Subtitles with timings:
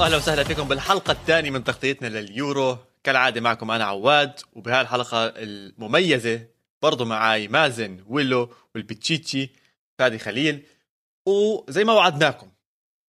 [0.00, 2.78] واهلا وسهلا فيكم بالحلقة الثانية من تغطيتنا لليورو.
[3.04, 6.46] كالعادة معكم أنا عواد وبهاي الحلقة المميزة
[6.82, 9.50] برضو معاي مازن ويلو والبتشيتشي
[9.98, 10.66] فادي خليل.
[11.26, 12.50] وزي ما وعدناكم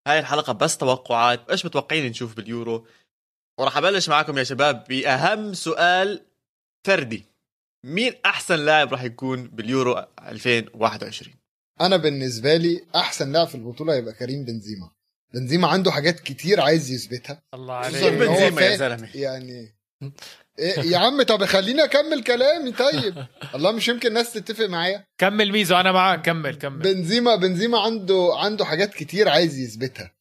[0.08, 1.49] هاي الحلقة بس توقعات.
[1.49, 2.88] إيش متوقعين نشوف باليورو؟
[3.60, 6.26] وراح أبلش معكم يا شباب بأهم سؤال
[6.88, 7.26] فردي.
[7.85, 11.35] مين أحسن لاعب راح يكون باليورو 2021
[11.82, 14.90] أنا بالنسبة لي أحسن لاعب في البطولة هيبقى كريم بنزيما.
[15.34, 17.41] بنزيما عنده حاجات كتير عايز يثبتها.
[17.53, 18.03] الله عليك.
[18.13, 19.09] بنزيما يا زلمة.
[19.16, 19.76] يعني
[20.59, 22.71] إيه يا عم طب خليني أكمل كلامي.
[22.71, 23.26] طيب.
[23.55, 26.21] الله مش يمكن الناس تتفق معايا؟ كمل ميزو أنا معاك.
[26.26, 26.79] كمل كمل.
[26.79, 30.12] بنزيما بنزيما عنده عنده حاجات كتير عايز يثبتها.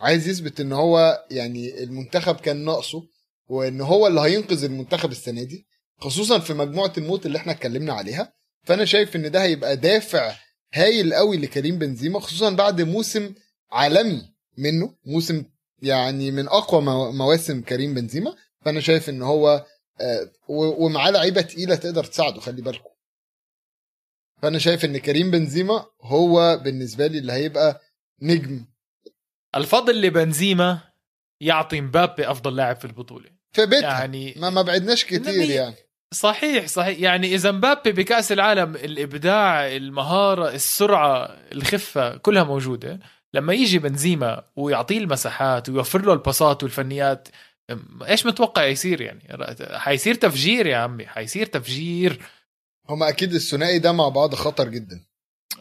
[0.00, 3.02] عايز يثبت إن هو يعني المنتخب كان ناقصه
[3.48, 5.66] وإن هو اللي هينقذ المنتخب السنة دي
[6.00, 8.32] خصوصا في مجموعة الموت اللي إحنا اتكلمنا عليها.
[8.64, 10.34] فأنا شايف إن ده هيبقى دافع
[10.74, 13.34] هايل قوي لكريم بنزيما خصوصا بعد موسم
[13.72, 14.37] عالمي.
[14.58, 15.44] منه موسم
[15.82, 18.34] يعني من أقوى مو- مواسم كريم بنزيما.
[18.64, 19.66] فأنا شايف إن هو
[20.00, 22.90] آه، ومعاه لعيبة تقيلة تقدر تساعده خلي بالكم
[24.42, 27.80] فأنا شايف إن كريم بنزيما هو بالنسبة لي اللي هيبقى
[28.22, 28.64] نجم.
[29.54, 30.80] الفضل لبنزيما
[31.40, 33.30] يعطي مبابي أفضل لاعب في البطولة.
[33.52, 33.98] في بيتها.
[33.98, 35.74] يعني ما ما بعدناش كتير يعني.
[36.14, 36.98] صحيح صحيح.
[37.00, 43.00] يعني إذا مبابي بكأس العالم الإبداع المهارة السرعة الخفة كلها موجودة.
[43.34, 47.28] لما يجي بنزيما ويعطيه المساحات ويوفر له الباصات والفنيات
[48.08, 49.46] إيش متوقع يصير يعني؟
[49.78, 52.22] حيصير تفجير يا عمي حيصير تفجير.
[52.88, 55.04] هما أكيد الثنائي ده مع بعض خطر جدا.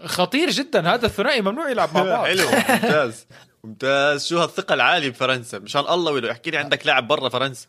[0.05, 2.25] خطير جدا هذا الثنائي ممنوع يلعب مع بعض.
[2.25, 3.25] حلو ممتاز
[3.63, 4.27] ممتاز.
[4.27, 7.67] شو هالثقة العالية بفرنسا؟ مشان الله ويلو احكي لي عندك لاعب برا فرنسا.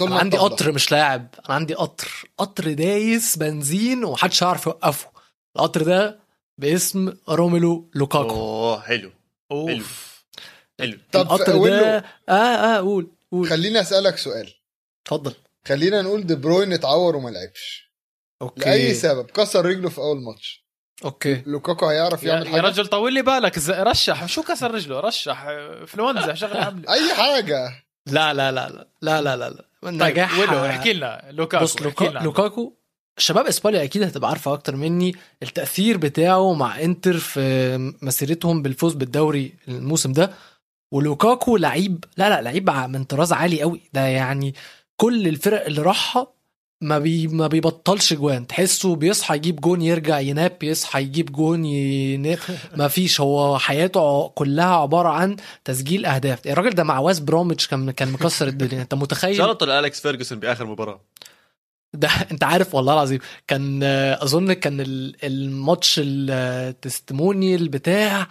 [0.00, 0.36] لنا عندي.
[0.36, 5.10] قطر مش لاعب أنا عندي قطر قطر دايس بنزين ومحدش هيعرف يوقفه.
[5.56, 6.21] القطر ده
[6.62, 8.30] باسم روميلو لوكاكو.
[8.30, 9.10] أوه حلو.
[9.50, 10.24] أوف.
[10.80, 10.98] حلو.
[11.12, 13.48] طب القطر ده آه آه قول قول.
[13.48, 14.54] خليني أسألك سؤال.
[15.02, 15.34] اتفضل.
[15.66, 17.92] خلينا نقول دي بروين اتعور وما لعبش.
[18.42, 18.60] okay.
[18.60, 20.64] لأي سبب؟ كسر رجله في أول ماتش.
[21.04, 21.42] okay.
[21.46, 23.58] لوكاكو هيعرف يا, يعمل يا حاجة رجل طول لي بالك.
[23.68, 24.26] رشح.
[24.26, 25.44] شو كسر رجله؟ رشح.
[25.48, 27.84] انفلونزا شغله عامله أي حاجة.
[28.06, 29.64] لا لا لا لا لا لا لا, لا.
[29.82, 31.28] طيب ولو احكي لنا.
[31.30, 32.04] لوكاكو بص لوكا...
[32.04, 32.74] لوكاكو
[33.18, 39.52] شباب إسبانيا أكيد هتبقى عارفة أكتر مني التأثير بتاعه مع إنتر في مسيرتهم بالفوز بالدوري
[39.68, 40.30] الموسم ده.
[40.92, 43.80] ولوكاكو لعيب لا لا لعيب من طراز عالي قوي.
[43.92, 44.54] ده يعني
[44.96, 46.26] كل الفرق اللي راحها
[46.80, 48.46] ما بي ما بيبطلش جوان.
[48.46, 52.38] تحسه بيصحى يجيب جون يرجع ينام يصحى يجيب جون ينام
[52.76, 53.20] ما فيش.
[53.20, 56.46] هو حياته كلها عبارة عن تسجيل أهداف.
[56.46, 58.82] الراجل ده مع وست بروميتش كان كان مكسر الدنيا.
[58.82, 61.00] أنت متخيل؟ شرط لالكس فيرجسون بآخر مباراة.
[61.94, 63.82] ده انت عارف والله العظيم كان
[64.22, 68.26] اظن كان ال- الماتش ال testimonial بتاع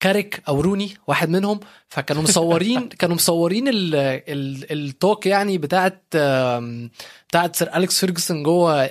[0.00, 6.02] كاريك أو روني واحد منهم فكانوا مصورين كانوا مصورين ال ال ال talk يعني بتاعت
[7.28, 8.86] بتاعت سير أليكس فيرجسون جوه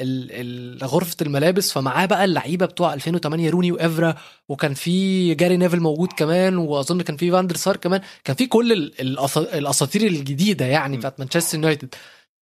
[0.84, 4.16] غرفة الملابس فمعاه بقى اللعيبة بتوع 2008 روني وإفرا
[4.50, 8.72] وكان في جاري نيفل موجود كمان واظن كان في فاندر سار كمان كان في كل
[9.54, 11.96] الأساطير الجديدة يعني بتاعت مانشستر يونايتد.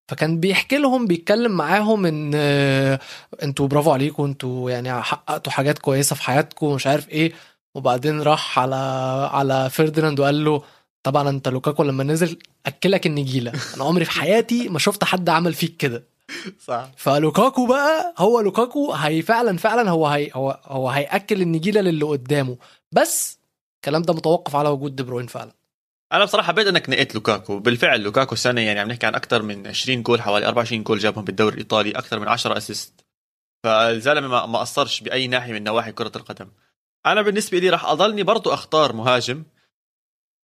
[0.09, 2.99] فكان بيحكي لهم بيتكلم معاهم إن آه،
[3.43, 7.33] أنتوا برافو عليكم أنتوا يعني حققتوا حاجات كويسة في حياتكم ومش عارف إيه.
[7.75, 8.75] وبعدين راح على
[9.31, 10.63] على فرديناند وقال له
[11.03, 13.53] طبعا أنت لوكاكو لما نزل أكلك النجيلة.
[13.75, 16.03] أنا عمري في حياتي ما شفت حد عمل فيك كده.
[16.67, 16.89] صح.
[16.97, 22.57] فلوكاكو بقى هو لوكاكو هي فعلا فعلا هو هي هو هو هيأكل النجيلة للي قدامه.
[22.91, 23.39] بس
[23.75, 25.58] الكلام ده متوقف على وجود دي بروين فعلا.
[26.13, 27.59] أنا بصراحة حبيت إنك نقيت لوكاكو.
[27.59, 31.25] بالفعل لوكاكو السنة يعني عم نحكي عن أكثر من 20 جول حوالي 24 جول جابهم
[31.25, 33.05] بالدوري الإيطالي أكثر من 10 assist.
[33.63, 36.51] فالزلمة ما قصرش بأي ناحية من نواحي كرة القدم.
[37.05, 39.43] أنا بالنسبة لي راح أضلني برضو أختار مهاجم.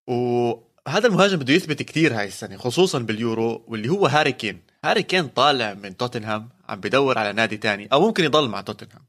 [0.08, 4.62] وهذا المهاجم بده يثبت كثير هاي السنة خصوصا باليورو واللي هو هاري كين.
[4.84, 9.04] هاري كين طالع من توتنهام عم بدور على نادي تاني أو ممكن يضل مع توتنهام.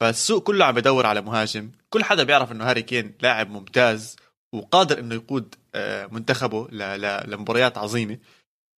[0.00, 1.70] فالسوق كله عم بدور على مهاجم.
[1.90, 4.16] كل حدا بيعرف إنه هاري كين لاعب ممتاز.
[4.52, 6.68] وقادر إنه يقود آه، منتخبه
[7.26, 8.18] لمباريات عظيمة.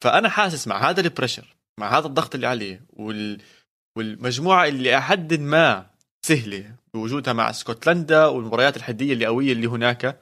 [0.00, 3.40] فأنا حاسس مع هذا ال pressure مع هذا الضغط اللي عليه وال
[3.96, 5.86] والمجموعة اللي أحد ما
[6.26, 10.20] سهلة بوجودها مع اسكتلندا والمباريات الحدية اللي قوية اللي هناك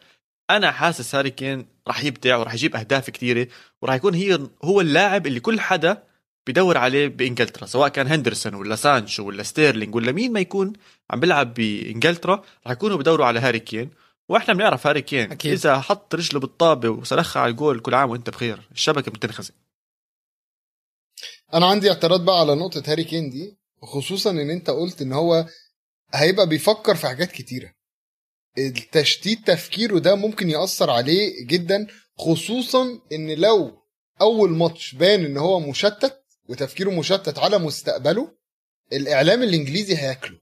[0.50, 3.48] أنا حاسس هاري كين راح يبدع وراح يجيب أهداف كثيره
[3.82, 6.02] وراح يكون هي هو اللاعب اللي كل حدا
[6.48, 10.72] بدور عليه بإنجلترا سواء كان هندرسون ولا سانشو ولا ستيرلينج ولا مين ما يكون
[11.10, 13.90] عم بيلعب بإنجلترا راح يكونوا بدوروا على هاري كين.
[14.28, 15.32] وإحنا بنعرف هاري كين.
[15.32, 15.52] أكيد.
[15.52, 19.54] إذا حط رجله بالطابة وسلخها على الجول كل عام وأنت بخير الشبكة بتنخزن.
[21.54, 25.46] أنا عندي اعتراض بقى على نقطة هاري كين دي خصوصا إن أنت قلت إن هو
[26.14, 27.74] هيبقى بيفكر في حاجات كتيرة.
[28.58, 31.86] التشتيت تفكيره ده ممكن يأثر عليه جدا
[32.18, 33.82] خصوصا إن لو
[34.20, 38.34] أول ماتش بان إن هو مشتت وتفكيره مشتت على مستقبله
[38.92, 40.38] الإعلام الإنجليزي هياكله.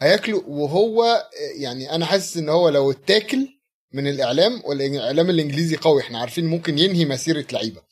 [0.00, 1.28] هياكله وهو
[1.60, 3.48] يعني أنا حاسس إن هو لو اتاكل
[3.92, 7.82] من الإعلام والإعلام الإنجليزي قوي إحنا عارفين ممكن ينهي مسيرة لعيبة.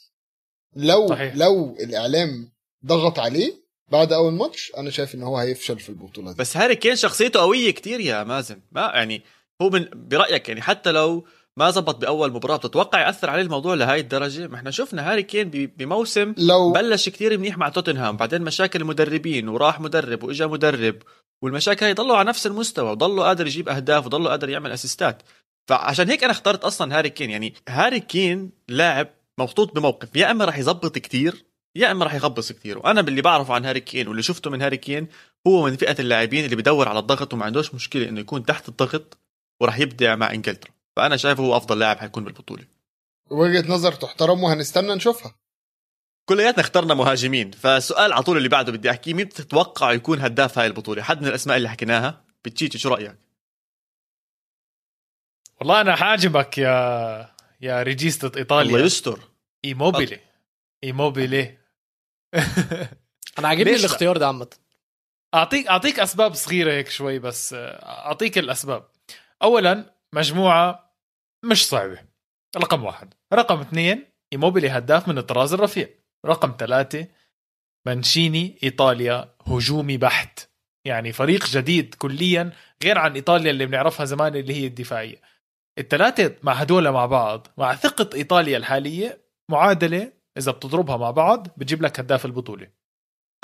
[0.76, 1.36] لو صحيح.
[1.36, 2.52] لو الإعلام
[2.86, 6.38] ضغط عليه بعد أول ماتش أنا شايف إن هو هيفشل في البطولة دي.
[6.38, 8.60] بس هاري كين شخصيته قوية كتير يا مازن.
[8.72, 9.22] ما يعني
[9.62, 14.00] هو من برأيك يعني حتى لو ما زبط بأول مباراة بتتوقع يأثر عليه الموضوع لهي
[14.00, 18.42] الدرجة؟ ما إحنا شفنا هاري كين ب- بموسم لو بلش كتير منيح مع توتنهام بعدين
[18.42, 20.96] مشاكل المدربين وراح مدرب وإجا مدرب.
[21.44, 25.22] والمشاكل هي ضلوا على نفس المستوى وضلوا قادر يجيب أهداف وضلوا قادر يعمل أسيستات.
[25.68, 27.30] فعشان هيك أنا اخترت أصلا هاري كين.
[27.30, 29.08] يعني هاري كين لاعب
[29.38, 30.16] محطوط بموقف.
[30.16, 31.44] يا إما راح يزبط كتير
[31.76, 32.78] يا إما راح يخبص كتير.
[32.78, 35.08] وأنا باللي بعرفه عن هاري كين واللي شفته من هاري كين
[35.46, 39.18] هو من فئة اللاعبين اللي بدور على الضغط وما عندوش مشكلة إنه يكون تحت الضغط
[39.60, 40.70] وراح يبدع مع إنجلترا.
[40.96, 42.64] فأنا شايفه هو أفضل لاعب حيكون بالبطولة.
[43.30, 45.34] وجهة نظر تحترم وهنستنى نشوفها.
[46.24, 47.50] كلياتنا اخترنا مهاجمين.
[47.50, 51.28] فالسؤال على طول اللي بعده بدي أحكيه مين بتتوقع يكون هداف هاي البطولة؟ حد من
[51.28, 53.16] الأسماء اللي حكيناها؟ بتشيتي شو رأيك؟
[55.60, 59.20] والله أنا حاجبك يا يا ريجيستة الله ايطاليا يستر.
[59.64, 60.20] إيموبيلي.
[60.84, 61.58] إيموبيلي.
[63.38, 64.50] أنا عاجبني؟ الاختيار ده عامة.
[65.34, 68.88] أعطيك أعطيك أسباب صغيرة هيك شوي بس أعطيك الأسباب.
[69.42, 70.94] اولا مجموعة
[71.42, 72.04] مش صعبة.
[72.56, 73.14] رقم واحد.
[73.32, 75.88] رقم اثنين إيموبيلي هداف من الطراز الرفيع.
[76.24, 77.06] رقم ثلاثة
[77.86, 80.40] مانشيني إيطاليا هجومي بحت.
[80.86, 82.52] يعني فريق جديد كليا
[82.84, 85.20] غير عن إيطاليا اللي بنعرفها زمان اللي هي الدفاعية.
[85.78, 91.82] الثلاثة مع هدول مع بعض مع ثقة إيطاليا الحالية معادلة إذا بتضربها مع بعض بتجيب
[91.82, 92.70] لك هداف البطولة.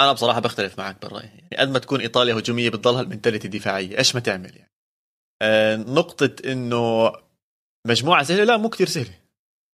[0.01, 1.27] أنا بصراحة بختلف معك بالرأي.
[1.27, 4.73] يعني قد ما تكون إيطاليا هجومية بتضلها المنتاليتي دفاعيه إيش ما تعمل يعني؟
[5.43, 7.13] آه نقطة إنه
[7.87, 9.20] مجموعة سهلة؟ لا مو كتير سهلة.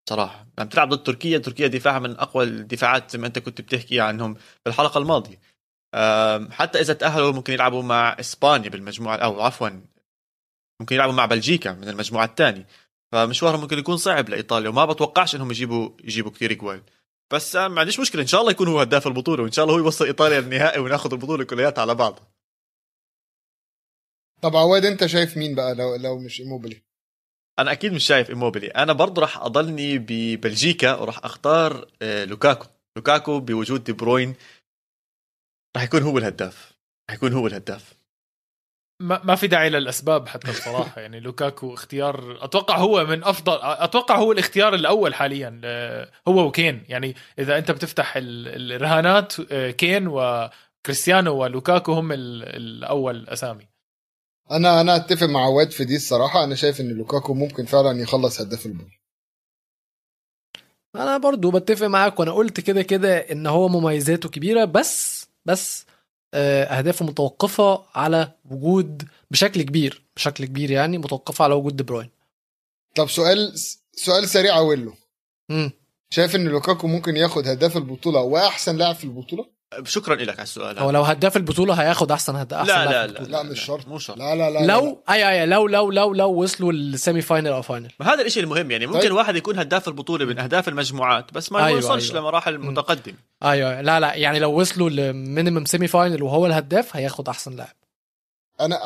[0.09, 0.47] صراحة.
[0.59, 4.35] عم تلعب ضد تركيا تركيا دفاعها من أقوى الدفاعات زي ما أنت كنت بتحكي عنهم
[4.35, 5.41] في الحلقة الماضية.
[6.51, 9.69] حتى إذا تأهلوا ممكن يلعبوا مع إسبانيا بالمجموعة أو عفوا
[10.81, 12.67] ممكن يلعبوا مع بلجيكا من المجموعة الثانية.
[13.13, 16.83] فمشوارهم ممكن يكون صعب لإيطاليا وما بتوقعش إنهم يجيبوا يجيبوا كثير جوال.
[17.33, 19.79] بس ما عنديش مشكلة إن شاء الله يكون هو هداف البطولة وإن شاء الله هو
[19.79, 22.19] يوصل إيطاليا للنهائي وناخذ البطولة كلياتها على بعض.
[24.43, 26.86] طب عواد أنت شايف مين بقى لو لو مش إيموبيلي؟
[27.59, 28.67] أنا أكيد مش شايف إيموبيلي.
[28.67, 32.67] أنا برضه راح أضلني ببلجيكا وراح أختار آه، لوكاكو.
[32.97, 34.35] لوكاكو بوجود دي بروين.
[35.77, 36.73] راح يكون هو الهداف.
[37.11, 37.95] راح يكون هو الهداف.
[39.03, 41.01] ما, ما في داعي للأسباب حتى بصراحة.
[41.01, 46.85] يعني لوكاكو اختيار أتوقع هو من أفضل أتوقع هو الاختيار الأول حاليا آه، هو وكين.
[46.89, 53.69] يعني إذا أنت بتفتح ال- الرهانات آه، كين وكريستيانو ولوكاكو هم ال- الأول أسامي.
[54.51, 56.45] أنا أنا أتفق مع عواد في دي الصراحة.
[56.45, 58.97] أنا شايف إن لوكاكو ممكن فعلا يخلص هداف البطوله
[60.97, 65.87] أنا برضو بتفق معاك وأنا قلت كده كده إن هو مميزاته كبيرة بس بس
[66.35, 72.11] آه، أهدافه متوقفة على وجود بشكل كبير بشكل كبير يعني متوقفة على وجود دي بروين.
[72.97, 73.53] طب سؤال
[73.93, 74.95] سؤال سريع أقول له.
[76.11, 80.79] شايف إن لوكاكو ممكن ياخد هداف البطولة وأحسن لاعب في البطولة؟ شكرا لك على السؤال
[80.79, 80.91] هو.
[80.91, 83.19] لو هداف البطولة هياخد أحسن هداف أحسن لا لا لا.
[83.19, 83.89] لا، مش شرط.
[83.89, 84.67] مو شرط لا لا لا.
[84.67, 88.43] لو أي أي لو لو لو لو وصلوا ال semi-final أو final ما هذا الشيء
[88.43, 89.13] المهم يعني ممكن طيب.
[89.13, 92.21] واحد يكون هداف البطولة من أهداف المجموعات بس ما أيوة، يوصلش أيوة.
[92.23, 97.57] لمراحل متقدمة أيوه لا لا يعني لو وصلوا ل minimum semi-final وهو الهداف هياخد أحسن
[97.57, 97.77] لاعب
[98.61, 98.79] أنا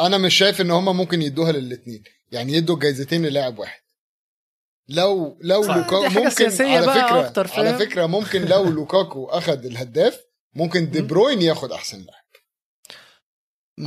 [0.00, 2.02] أنا مش شايف إن هما ممكن يدوها للاثنين
[2.32, 3.80] يعني يدوا الجايزتين للاعب واحد
[4.90, 8.44] لو لو صح، لوكاكو دي حاجة ممكن سياسية على بقى فكرة أكتر، على؟ فكرة ممكن
[8.44, 10.20] لو لوكاكو أخذ الهداف
[10.54, 12.24] ممكن دي بروين ياخد أحسن لاعب.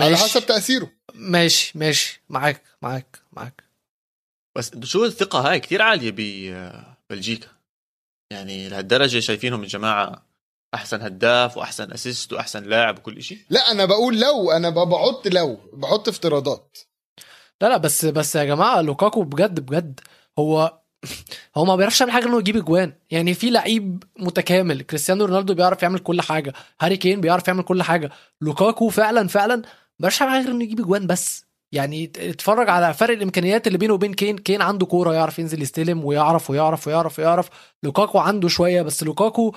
[0.08, 0.92] على حسب تأثيره.
[1.14, 2.24] ماشي ماشي.
[2.30, 3.64] معاك معاك معاك.
[4.58, 6.12] بس شو الثقة هاي كتير عالية
[7.10, 7.48] ببلجيكا
[8.32, 10.26] يعني لهالدرجة شايفينهم الجماعة
[10.74, 15.60] أحسن هداف وأحسن assist وأحسن لاعب وكل شيء لا أنا بقول لو أنا بحط لو
[15.74, 16.78] بحط افتراضات.
[17.62, 20.00] لا لا بس بس يا جماعة لوكاكو بجد بجد
[20.40, 20.83] هو
[21.58, 22.94] هو ما بيعرفش يعمل حاجة إنه يجيب أجوان.
[23.12, 26.54] يعني في لعيب متكامل كريستيانو رونالدو بيعرف يعمل كل حاجة.
[26.82, 28.12] هاري كين بيعرف يعمل كل حاجة.
[28.42, 29.64] لوكاكو فعلا فعلا ما
[30.00, 31.46] بيعرفش يعمل حاجة غير إنه يجيب أجوان بس.
[31.72, 34.38] يعني ات- اتفرج على فرق الإمكانيات اللي بينه وبين كين.
[34.38, 37.50] كين عنده كورة يعرف ينزل يستلم ويعرف ويعرف ويعرف ويعرف.
[37.84, 39.56] لوكاكو عنده شوية بس لوكاكو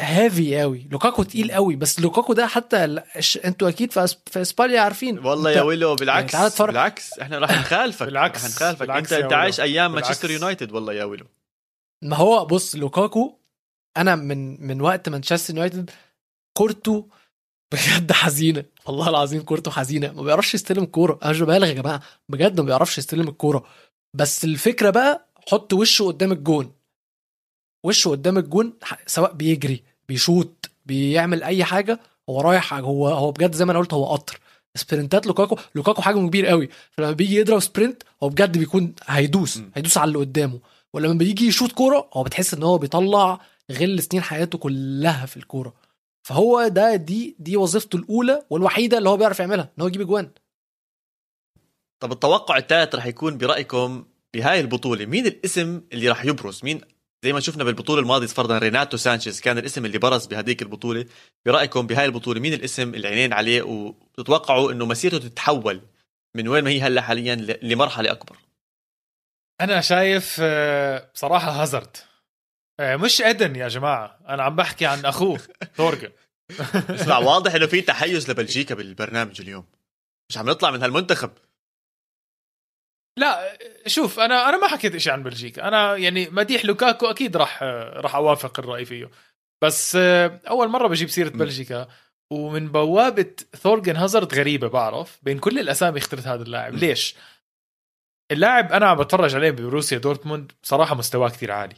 [0.00, 0.88] heavy قوي.
[0.90, 5.18] لوكاكو تقيل قوي بس لوكاكو ده حتى الش- أنتوا أكيد في أس- في إسبانيا عارفين.
[5.26, 6.68] والله انت- يا ويلو بالعكس تعال اتفرج.
[6.68, 8.06] بالعكس إحنا راح نخالفك.
[8.06, 8.80] بالعكس، راح نخالفك.
[8.82, 9.60] بالعكس أنت أنت عايش.
[9.60, 9.92] أيام.
[9.92, 11.26] مانشستر يونايتد والله يا ويلو.
[12.02, 13.34] ما هو بص لوكاكو
[13.96, 15.90] أنا من من وقت مانشستر يونايتد
[16.58, 17.08] كورته
[17.72, 18.64] بجد حزينة.
[18.86, 20.12] والله العظيم كورته حزينة.
[20.12, 21.18] ما بيعرفش يستلم كورة.
[21.22, 22.02] أنا مش ببالغ يا جماعة.
[22.28, 23.64] بجد ما بيعرفش يستلم الكورة.
[24.14, 26.72] بس الفكرة بقى حط وشه قدام الجون.
[27.86, 28.72] وشه قدام الجون
[29.06, 32.00] سواء بيجري بيشوط بيعمل أي حاجة
[32.30, 34.38] هو رايح هو هو بجد زي ما أنا قلت هو قطر.
[34.74, 36.68] sprintات لوكاكو لوكاكو حجمه كبير قوي.
[36.90, 39.70] فلما بيجي يضرب sprint هو بجد بيكون هيدوس م.
[39.74, 40.58] هيدوس على اللي قدامه.
[40.94, 43.40] ولما بيجي يشوط كورة هو بتحس إن هو بيطلع
[43.72, 45.74] غل سنين حياته كلها في الكورة.
[46.22, 50.30] فهو ده دي دي وظيفته الأولى والوحيدة اللي هو بيعرف يعملها إن هو يجيب أجوان.
[52.00, 56.80] طب التوقع الثالث رح يكون برأيكم بهاي البطولة مين الاسم اللي رح يبرز؟ مين
[57.24, 61.06] زي ما شفنا بالبطولة الماضية فرضا ريناتو سانشيز كان الاسم اللي برز بهذيك البطولة.
[61.46, 65.80] برأيكم بهاي البطولة مين الاسم اللي عينين عليه وتتوقعوا إنه مسيرته تتحول
[66.36, 68.36] من وين ما هي هلأ حاليا لمرحلة أكبر؟
[69.60, 71.96] أنا شايف آه، بصراحة هازارد.
[72.80, 74.18] آه، مش ايدن يا جماعة.
[74.28, 75.40] أنا عم بحكي عن أخوه
[75.76, 76.10] ثورجن
[76.90, 79.66] اسمع واضح إنه في تحيز لبلجيكا بالبرنامج اليوم.
[80.30, 81.30] مش عم نطلع من هالمنتخب.
[83.18, 85.68] لا شوف أنا أنا ما حكيت شيء عن بلجيكا.
[85.68, 87.62] أنا يعني مديح لوكاكو أكيد راح
[87.96, 89.10] راح أوافق الرأي فيه.
[89.64, 91.28] بس آه، أول مرة بجيب سيرة.
[91.28, 91.88] بلجيكا
[92.32, 96.74] ومن بوابة ثورجن هازارد غريبة بعرف بين كل الأسامي اخترت هذا اللاعب.
[96.74, 97.14] ليش؟
[98.32, 101.76] اللاعب أنا عم بتفرج عليه بروسيا دورتموند بصراحه مستواه كتير عالي.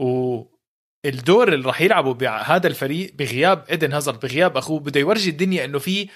[0.00, 5.78] والدور اللي راح يلعبه بهذا الفريق بغياب ايدن هازارد بغياب أخوه بده يورجي الدنيا إنه
[5.78, 6.08] في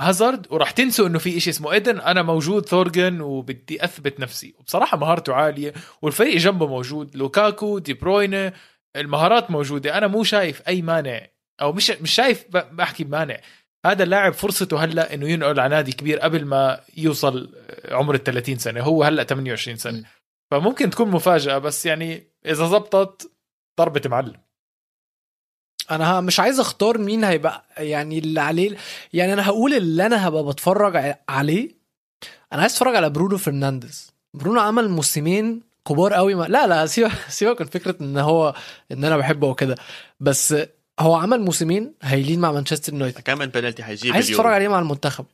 [0.00, 2.00] هازارد وراح تنسوا إنه في إشي اسمه إيدن.
[2.00, 4.54] أنا موجود ثورجن وبدي أثبت نفسي.
[4.58, 7.16] وبصراحة مهارته عالية والفريق جنبه موجود.
[7.16, 8.52] لوكاكو دي بروينة
[8.96, 9.98] المهارات موجودة.
[9.98, 11.26] أنا مو شايف أي مانع
[11.62, 13.40] أو مش مش شايف بحكي بمانع.
[13.86, 17.54] هذا اللاعب فرصته هلأ إنه ينقل على نادي كبير قبل ما يوصل
[17.90, 18.80] عمر ال 30 سنة.
[18.80, 20.04] هو هلأ 28 سنة.
[20.50, 23.30] فممكن تكون مفاجأة بس يعني إذا زبطت
[23.78, 24.49] ضربة معلم.
[25.90, 28.76] أنا مش عايز أختار مين هيبقى يعني اللي عليه.
[29.12, 31.70] يعني أنا هقول اللي أنا هبقى بتفرج عليه.
[32.52, 34.12] أنا عايز أتفرج على برونو فرنانديز.
[34.34, 36.44] برونو عمل موسمين كبار قوي ما...
[36.44, 38.54] لا لا سيبك سيبك من فكرة إن هو
[38.92, 39.76] إن أنا بحبه وكده
[40.20, 40.54] بس
[41.00, 43.20] هو عمل موسمين هايلين مع مانشستر يونايتد.
[43.20, 45.24] كم من بنالتي حيجيب عايز؟ أتفرج عليه مع المنتخب.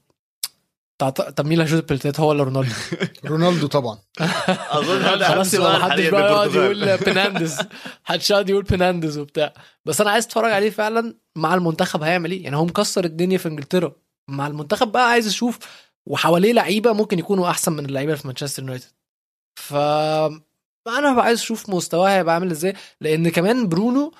[0.99, 2.75] طب مين اللي هيشوط البلنتات؟ هو ولا رونالدو؟
[3.31, 3.99] رونالدو طبعا.
[4.71, 6.55] أظن هذا خلاص يبقى محدش بقى يقعد.
[6.55, 7.59] يقول بينانديز
[8.05, 9.55] محدش يقعد يقول بينانديز وبتاع.
[9.85, 12.45] بس أنا عايز أتفرج عليه فعلا مع المنتخب هيعمل إيه.
[12.45, 13.93] يعني هو مكسر الدنيا في إنجلترا.
[14.31, 15.59] مع المنتخب بقى عايز أشوف
[16.07, 18.91] وحواليه لعيبة ممكن يكونوا أحسن من اللعيبة اللي في مانشستر يونايتد.
[19.61, 19.75] ف
[20.89, 22.75] أنا عايز أشوف مستواه هيبقى عامل إزاي.
[23.01, 24.13] لأن كمان برونو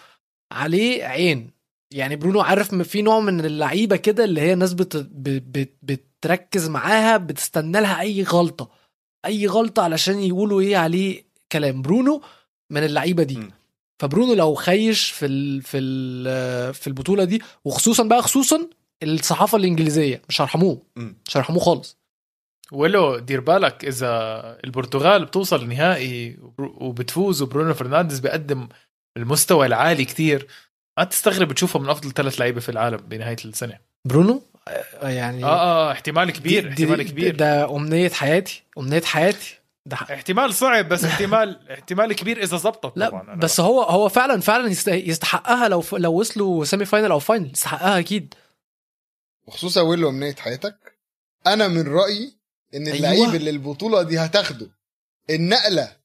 [0.53, 1.51] عليه عين.
[1.95, 4.97] يعني برونو عارف في نوع من اللعيبة كده اللي هي الناس بت...
[4.97, 5.53] ب...
[5.83, 6.06] بت...
[6.21, 8.71] بتركز معاها بتستنى لها أي غلطة.
[9.27, 11.83] أي غلطة علشان يقولوا إيه عليه كلام.
[11.83, 12.23] برونو
[12.71, 13.37] من اللعيبة دي.
[13.39, 13.51] م.
[14.03, 15.63] فبرونو لو خش في ال...
[15.63, 16.75] في ال...
[16.75, 18.69] في البطولة دي وخصوصا بقى خصوصا
[19.03, 20.83] الصحافة الإنجليزية مش هيرحموه.
[20.97, 21.99] مش هيرحموه خالص.
[22.73, 24.11] ولو دير بالك إذا
[24.65, 28.69] البرتغال بتوصل النهائي وبتفوز وبرونو فرنانديز بيقدم
[29.17, 30.47] المستوى العالي كتير
[30.99, 33.79] ما تستغرب تشوفه من أفضل ثلاث لعيبة في العالم بنهاية السنة.
[34.05, 34.43] برونو؟
[35.03, 37.37] يعني آه آه احتمال كبير دي- احتمال دي- كبير.
[37.37, 39.59] ده أمنية حياتي أمنية حياتي.
[39.87, 44.41] ده احتمال صعب بس احتمال احتمال كبير إذا زبطت لا طبعا بس هو هو فعلا
[44.41, 48.35] فعلا يست- يستحقها لو لو وصلوا semi-final أو final يستحقها أكيد.
[49.47, 50.77] وخصوصا ويلو أمنية حياتك
[51.47, 52.37] أنا من رأيي
[52.75, 52.97] إن أيوة.
[52.97, 54.71] اللعيب اللي البطولة دي هتاخده
[55.31, 55.97] النقلة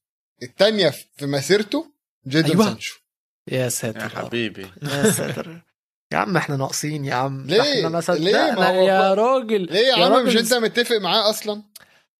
[0.44, 1.91] الثانية في مسيرته
[2.27, 2.65] جيدون أيوة.
[2.65, 3.00] سانشو.
[3.48, 4.08] يا ساتر يا.
[4.08, 4.68] حبيبي.
[4.84, 5.62] يا ساتر.
[6.13, 7.46] يا عم إحنا ناقصين يا عم.
[7.48, 11.30] ليه؟ إحنا ما ليه؟ ما صدقنا يا راجل ليه يا عم؟ مش انت متفق معاه
[11.30, 11.62] أصلا؟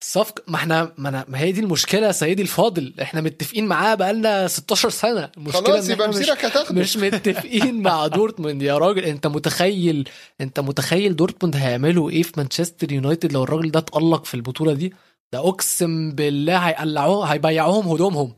[0.02, 2.94] الصفقة ما إحنا ما, أنا ما هي دي المشكلة يا سيدي الفاضل.
[3.02, 5.30] إحنا متفقين معاه بقالنا 16 سنة.
[5.38, 6.80] المشكلة خلاص يبقى مسيرك هتاخده.
[6.82, 8.62] مش متفقين مع دورتموند.
[8.62, 10.10] يا راجل انت متخيل
[10.42, 14.94] انت متخيل دورتموند هيعملوا إيه في مانشستر يونايتد لو الراجل ده اتألق في البطولة دي؟
[15.34, 18.34] ده اقسم بالله هيقلعوه هيبيعوهم هدومهم.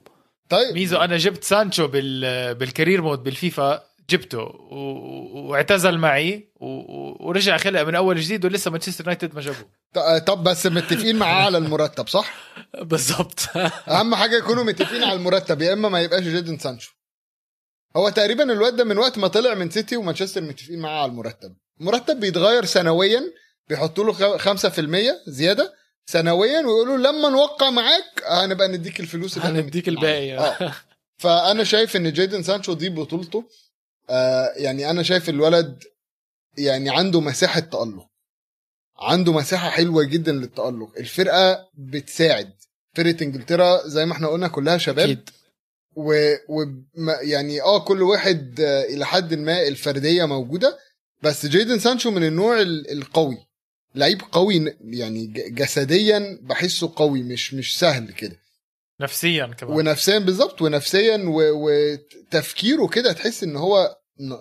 [0.49, 0.73] طيب.
[0.73, 3.81] ميزو أنا جبت سانشو بال بال career mode بالفيفا.
[4.13, 4.37] جبته.
[5.49, 6.49] واعتزل معي.
[7.19, 11.45] ورجع خلق من أول جديد ولسه مانشستر يونايتد ما جابوه ط- طب بس متفقين معاه
[11.45, 12.33] على المرتب صح
[12.91, 13.39] بالظبط
[13.87, 16.91] أهم حاجة يكونوا متفقين على المرتب يا إما ما يبقاش جيدون سانشو
[17.95, 21.55] هو تقريبا الواد ده من وقت ما طلع من سيتي ومانشستر متفقين معاه على المرتب
[21.81, 23.21] المرتب بيتغير سنويا
[23.69, 25.73] بيحطوا له خ- 5% زيادة
[26.05, 30.37] سنويا ويقولوا لما نوقع معاك هنبقى نديك الفلوس اللي هنديك الباقي.
[30.37, 30.73] آه
[31.17, 33.43] فأنا شايف إن جيدن سانشو دي بطولته
[34.09, 35.83] آه يعني أنا شايف الولد
[36.57, 38.07] يعني عنده مساحة تألق.
[38.99, 40.91] عنده مساحة حلوة جدا للتألق.
[40.97, 42.53] الفرقة بتساعد.
[42.95, 44.99] فرقة إنجلترا زي ما إحنا قلنا كلها شباب.
[45.09, 45.29] أكيد.
[45.95, 46.65] و, و
[47.21, 50.77] يعني آه كل واحد آه، إلى حد ما الفردية موجودة.
[51.23, 53.37] بس جيدن سانشو من النوع ال- القوي.
[53.95, 58.35] لعيب قوي يعني جسديا بحسه قوي مش مش سهل كده.
[59.01, 59.73] نفسيا كمان.
[59.77, 60.61] ونفسيا بالظبط.
[60.61, 63.95] ونفسيا و- وتفكيره كده تحس إن هو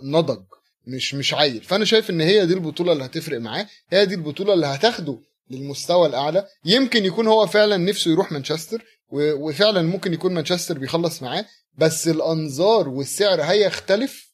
[0.05, 0.43] نضج
[0.87, 1.61] مش مش عيل.
[1.63, 3.67] فأنا شايف إن هي دي البطولة اللي هتفرق معاه.
[3.91, 5.19] هي دي البطولة اللي هتاخده
[5.51, 6.47] للمستوى الأعلى.
[6.65, 8.83] يمكن يكون هو فعلا نفسه يروح مانشستر
[9.13, 11.45] وفعلا ممكن يكون مانشستر بيخلص معاه.
[11.79, 14.33] بس الأنظار والسعر هيختلف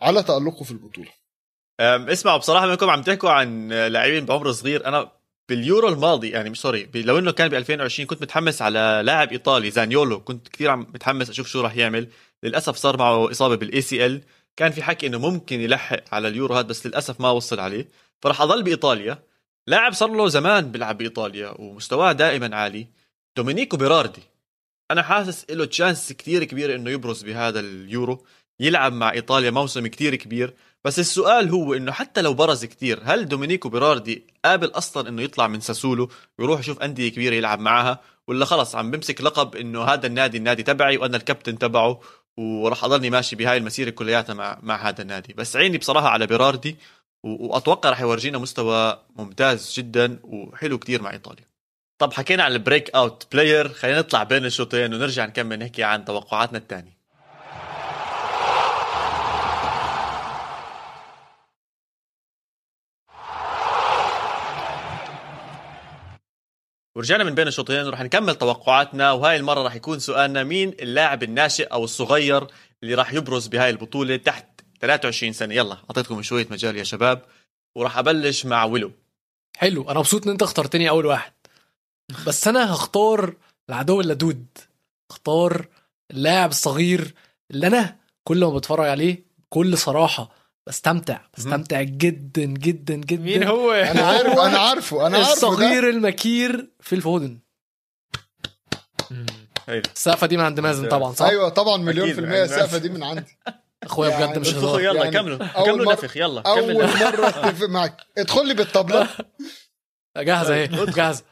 [0.00, 1.08] على تألقه في البطولة.
[1.80, 4.86] اسمعوا بصراحة منكم عم تحكوا عن لاعبين بعمر صغير.
[4.86, 5.12] أنا
[5.50, 9.70] باليورو الماضي يعني مش سوري لو إنه كان ب 2020 كنت متحمس على لاعب إيطالي
[9.70, 12.08] زانيولو كنت كثير عم متحمس أشوف شو راح يعمل.
[12.42, 14.22] للأسف صار معه إصابة بال ACL
[14.56, 17.88] كان في حكي إنه ممكن يلحق على اليورو هذا بس للأسف ما وصل عليه.
[18.22, 19.18] فراح أضل بإيطاليا.
[19.66, 22.86] لاعب صار له زمان بيلعب بإيطاليا ومستواه دائما عالي.
[23.36, 24.22] دومينيكو بيراردي.
[24.90, 28.26] أنا حاسس له chance كثير كبيرة إنه يبرز بهذا اليورو.
[28.60, 30.54] يلعب مع إيطاليا موسم كثير كبير.
[30.84, 35.48] بس السؤال هو إنه حتى لو برز كتير هل دومينيكو بيراردي قابل أصلا إنه يطلع
[35.48, 40.06] من ساسولو ويروح يشوف أندية كبيرة يلعب معاها ولا خلص عم بمسك لقب إنه هذا
[40.06, 42.00] النادي النادي تبعي وأنا الكابتن تبعه
[42.36, 45.32] وراح أضلني ماشي بهاي المسيرة كلياتها مع مع هذا النادي.
[45.34, 46.76] بس عيني بصراحة على بيراردي
[47.24, 51.44] وأتوقع راح يورجينا مستوى ممتاز جدا وحلو كتير مع إيطاليا.
[51.98, 56.58] طب حكينا عن ال breakout player خلينا نطلع بين الشوطين ونرجع نكمل نحكي عن توقعاتنا
[56.58, 56.99] الثانية
[66.96, 71.64] ورجعنا من بين الشوطين ورح نكمل توقعاتنا وهاي المرة رح يكون سؤالنا مين اللاعب الناشئ
[71.64, 72.46] أو الصغير
[72.82, 74.46] اللي راح يبرز بهاي البطولة تحت
[74.80, 77.22] 23 سنة؟ يلا أعطيتكم شوية مجال يا شباب
[77.76, 78.92] وراح أبلش مع ويلو.
[79.56, 81.32] حلو أنا مبسوط إن أنت اخترتني أول واحد.
[82.26, 83.34] بس أنا هختار
[83.68, 84.46] العدو اللدود
[85.10, 85.66] اختار
[86.10, 87.14] اللاعب الصغير
[87.50, 93.22] اللي أنا كل ما بتفرج عليه بكل صراحة بستمتع بستمتع جدا جدا جدا.
[93.22, 95.28] مين هو؟ أنا عارف أنا عارفه أنا عارفه.
[95.30, 95.32] ده.
[95.32, 97.38] الصغير المكير في الفودن.
[99.68, 99.90] هيدا.
[99.96, 102.88] السقفة دي من عند مازن طبعا صح؟ أيوه طبعا مليون في المية يعني السقفة دي
[102.88, 103.38] من عندي.
[103.82, 105.46] أخويا يعني بجد مش انفخوا هزار يلا يعني كملوا.
[105.66, 106.42] كملوا نفخ يلا.
[106.46, 106.74] أول.
[106.74, 109.08] مرة اتفق معاك ادخل لي بالطبلة.
[110.16, 111.24] جاهزة اهي جاهزة.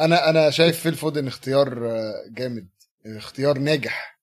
[0.00, 2.68] أنا أنا شايف فيل فودن اختيار آه، جامد.
[3.06, 4.18] اختيار ناجح.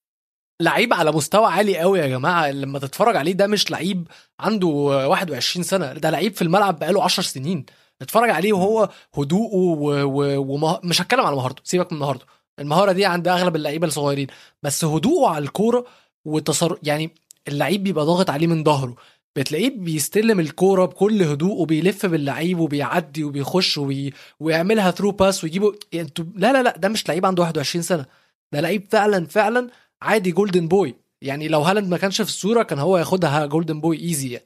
[0.62, 4.08] لعيب على مستوى عالي قوي يا جماعة لما تتفرج عليه ده مش لعيب
[4.39, 7.65] عنده 21 سنة ده لعيب في الملعب بقاله 10 سنين.
[8.02, 10.04] اتفرج عليه وهو هدوءه و...
[10.04, 10.38] و...
[10.54, 10.80] ومه...
[10.84, 12.26] مش هتكلم على مهارته سيبك من مهارته.
[12.60, 14.28] المهارة دي عند أغلب اللعيبة الصغيرين
[14.63, 15.86] بس هدوءه على الكورة
[16.26, 17.12] وتصرف يعني
[17.48, 18.95] اللعيب بيبقى ضاغط عليه من ظهره.
[19.36, 24.13] بتلاقيه بيستلم الكورة بكل هدوء وبيلف باللعيب وبيعدي وبيخش وبي...
[24.39, 28.06] ويعملها through pass ويجيبه يعني أنتوا لا لا لا ده مش لعيب عنده 21 سنة.
[28.52, 29.67] ده لعيب فعلا فعلا
[30.01, 33.99] عادي golden boy يعني لو هالاند ما كانش في الصورة كان هو ياخدها golden boy
[33.99, 34.45] easy يعني.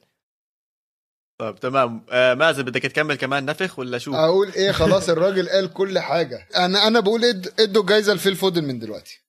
[1.40, 2.06] طيب تمام.
[2.10, 6.48] آه مازن بدك تكمل كمان نفخ ولا شو؟ أقول إيه خلاص الراجل قال كل حاجة.
[6.56, 9.20] أنا أنا بقول إد- إدوا جايزه لفيل فودن من دلوقتي.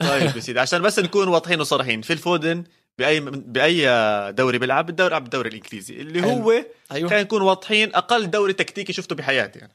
[0.00, 2.64] طيب يا سيدي عشان بس نكون واضحين وصريحين في الفودن
[2.98, 3.86] بأي بأي
[4.32, 6.00] دوري بيلعب؟ بالدوري بيلعب بالدوري الإنجليزي.
[6.00, 6.22] اللي.
[6.24, 6.50] هو
[6.92, 7.08] أيوه.
[7.10, 9.72] خلينا نكون واضحين أقل دوري تكتيكي شفته بحياتي يعني.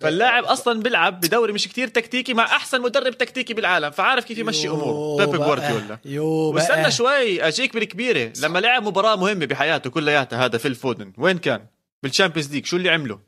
[0.00, 4.68] فاللاعب أصلا بيلعب بدوري مش كتير تكتيكي مع أحسن مدرب تكتيكي بالعالم فعارف كيف يمشي
[4.68, 6.24] اموره بيب جوارديولا.
[6.26, 6.90] واستنى.
[6.90, 11.66] شوي أجيك بالكبيرة لما لعب مباراة مهمة بحياته كلياتها هذا في الفودن وين كان
[12.02, 13.18] بالشامبيونز ليج شو اللي عمله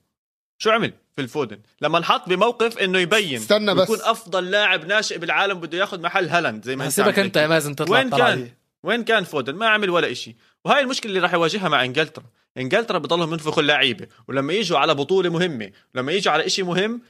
[0.59, 3.85] شو عمل في الفودن لما انحط بموقف إنه يبين استنى بس.
[3.85, 7.37] يكون أفضل لاعب ناشئ بالعالم بده ياخذ محل هالاند زي ما انت هسيبك عم أنت
[7.37, 7.47] يا.
[7.47, 8.51] مازن تطلع وين كان؟
[8.83, 12.25] وين كان فودن ما عمل ولا إشي وهاي المشكلة اللي راح يواجهها مع إنجلترا
[12.59, 17.03] انجلترا بضلهم ينفخوا اللعيبه ولما يجوا على بطولة مهمة ولما يجوا على إشي مهم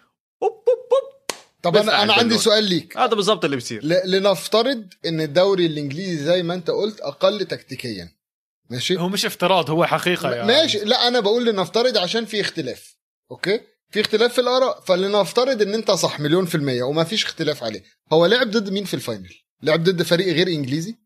[0.43, 1.37] أوب أوب أوب.
[1.63, 2.39] طب أنا أنا عندي.
[2.39, 2.97] سؤال ليك.
[2.97, 3.85] هذا بالضبط اللي بصير.
[3.85, 8.13] ل- لنفترض إن الدوري الإنجليزي زي ما أنت قلت أقل تكتيكيا.
[8.71, 10.47] ماشي؟ هو مش افتراض هو حقيقة يعني.
[10.47, 10.79] ماشي.
[10.79, 12.97] لا أنا بقول لنفترض عشان في اختلاف.
[13.31, 14.81] okay؟ في اختلاف في الآراء.
[14.81, 17.83] فلنفترض إن أنت صح مليون في المية وما فيش اختلاف عليه.
[18.13, 20.99] هو لعب ضد مين في ال final؟ لعب ضد فريق غير إنجليزي؟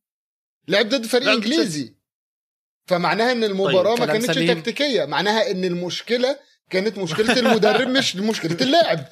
[0.68, 1.93] لعب ضد فريق لعب ضد إنجليزي.
[2.86, 4.54] فمعناها إن المباراة ما كلام كانتش سليم.
[4.58, 5.04] تكتيكية.
[5.04, 6.36] معناها إن المشكلة
[6.70, 9.04] كانت مشكلة المدرب مش مشكلة اللاعب.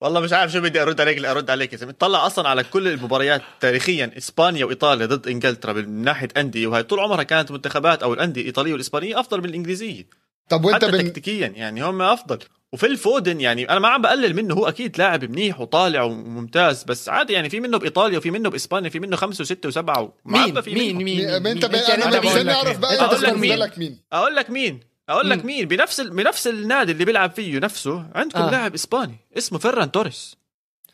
[0.00, 1.92] والله مش عارف شو بدي أرد عليك اللي أرد عليك يا زلمة.
[1.92, 7.00] طلع أصلا على كل المباريات تاريخيا إسبانيا وإيطاليا ضد إنجلترا من ناحية أندية وهي طول
[7.00, 10.06] عمرها كانت منتخبات أو الأندية الإيطالية والإسبانية أفضل من الإنجليزية.
[10.48, 11.04] طب وأنت حتى بن...
[11.04, 12.38] تكتيكيا يعني هم أفضل.
[12.72, 17.08] وفي الفودن يعني أنا ما عم بقلل منه هو أكيد لاعب منيح وطالع وممتاز بس
[17.08, 20.74] عادي يعني في منه بإيطاليا وفي منه بإسبانيا في منه خمسة وستة وسبعة مين في
[20.74, 21.04] مين منهم.
[21.04, 21.64] مين مين انت.
[21.64, 22.80] مين؟ أنا لك اعرف مين.
[22.80, 23.90] بقى أقول لك مين.
[23.90, 25.44] مين أقول لك مين أقول لك.
[25.44, 26.10] مين بنفس ال...
[26.10, 28.50] بنفس النادي اللي بيلعب فيه نفسه عندكم آه.
[28.50, 30.36] لاعب إسباني اسمه فيران توريس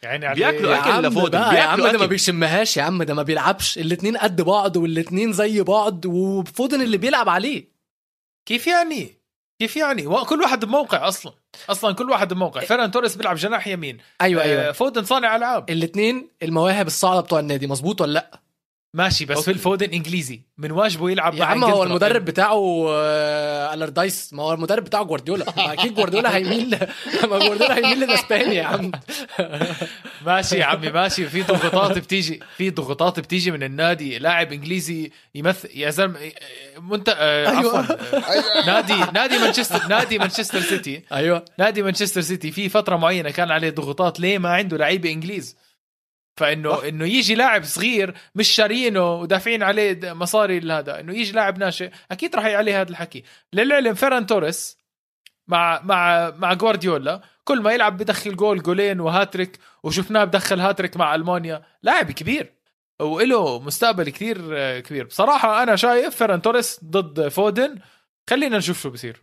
[0.03, 2.07] يعني عليه بياكلوا عم لفودن، يا عم ده ما.
[2.07, 7.29] بيشمهاش يا عم ده ما بيلعبش الاتنين قد بعض والاتنين زي بعض وفودن اللي بيلعب
[7.29, 7.69] عليه
[8.47, 9.18] كيف يعني؟
[9.59, 11.33] كيف يعني؟ كل واحد بموقع أصلا.
[11.71, 12.61] أصلا كل واحد بموقع.
[12.61, 13.99] فيران توريس بيلعب جناح يمين.
[14.21, 15.71] أيوه آه، أيوه فودن صانع ألعاب.
[15.71, 17.67] الاثنين المواهب الصاعدة بتوع النادي.
[17.67, 18.41] مظبوط ولا لأ؟
[18.95, 19.45] ماشي بس okay.
[19.53, 20.43] فيل فودن إنجليزي.
[20.59, 21.83] من واجبه يلعب يا عم هو.
[21.85, 25.73] المدرب بتاعه آه، الردايس ما هو المدرب بتاعه جوارديولا.
[25.73, 26.79] أكيد جوارديولا هيميل
[27.23, 28.91] ما جوارديولا هيميل للإسباني يا عم.
[30.27, 31.27] ماشي يا عمي ماشي.
[31.29, 34.19] في ضغوطات بتيجي في ضغوطات بتيجي من النادي.
[34.19, 36.19] لاعب إنجليزي يمثل يا زلمة
[36.81, 37.15] منت...
[37.19, 37.79] آه أيوة.
[37.79, 37.95] عفوا.
[38.63, 41.03] آه، نادي نادي مانشستر نادي مانشستر سيتي.
[41.13, 41.45] أيوه.
[41.59, 42.51] نادي مانشستر سيتي.
[42.51, 44.21] في فترة معينة كان عليه ضغوطات.
[44.21, 45.57] ليه ما عنده لعيبه إنجليز؟
[46.39, 51.91] فإنه إنه يجي لاعب صغير مش شارينه ودافعين عليه مصاري لهذا إنه يجي لاعب ناشئ
[52.11, 53.25] أكيد راح عليه هذا الحكي.
[53.53, 54.79] للعلم فيران توريس
[55.49, 61.15] مع مع مع جوارديولا كل ما يلعب بدخل جول جولين وهاتريك وشفناه بدخل هاتريك مع
[61.15, 62.53] ألمانيا لاعب كبير
[63.01, 65.05] وله مستقبل كثير آه، كبير.
[65.05, 67.79] بصراحة أنا شايف فيران توريس ضد فودن.
[68.31, 69.23] خلينا نشوف شو بصير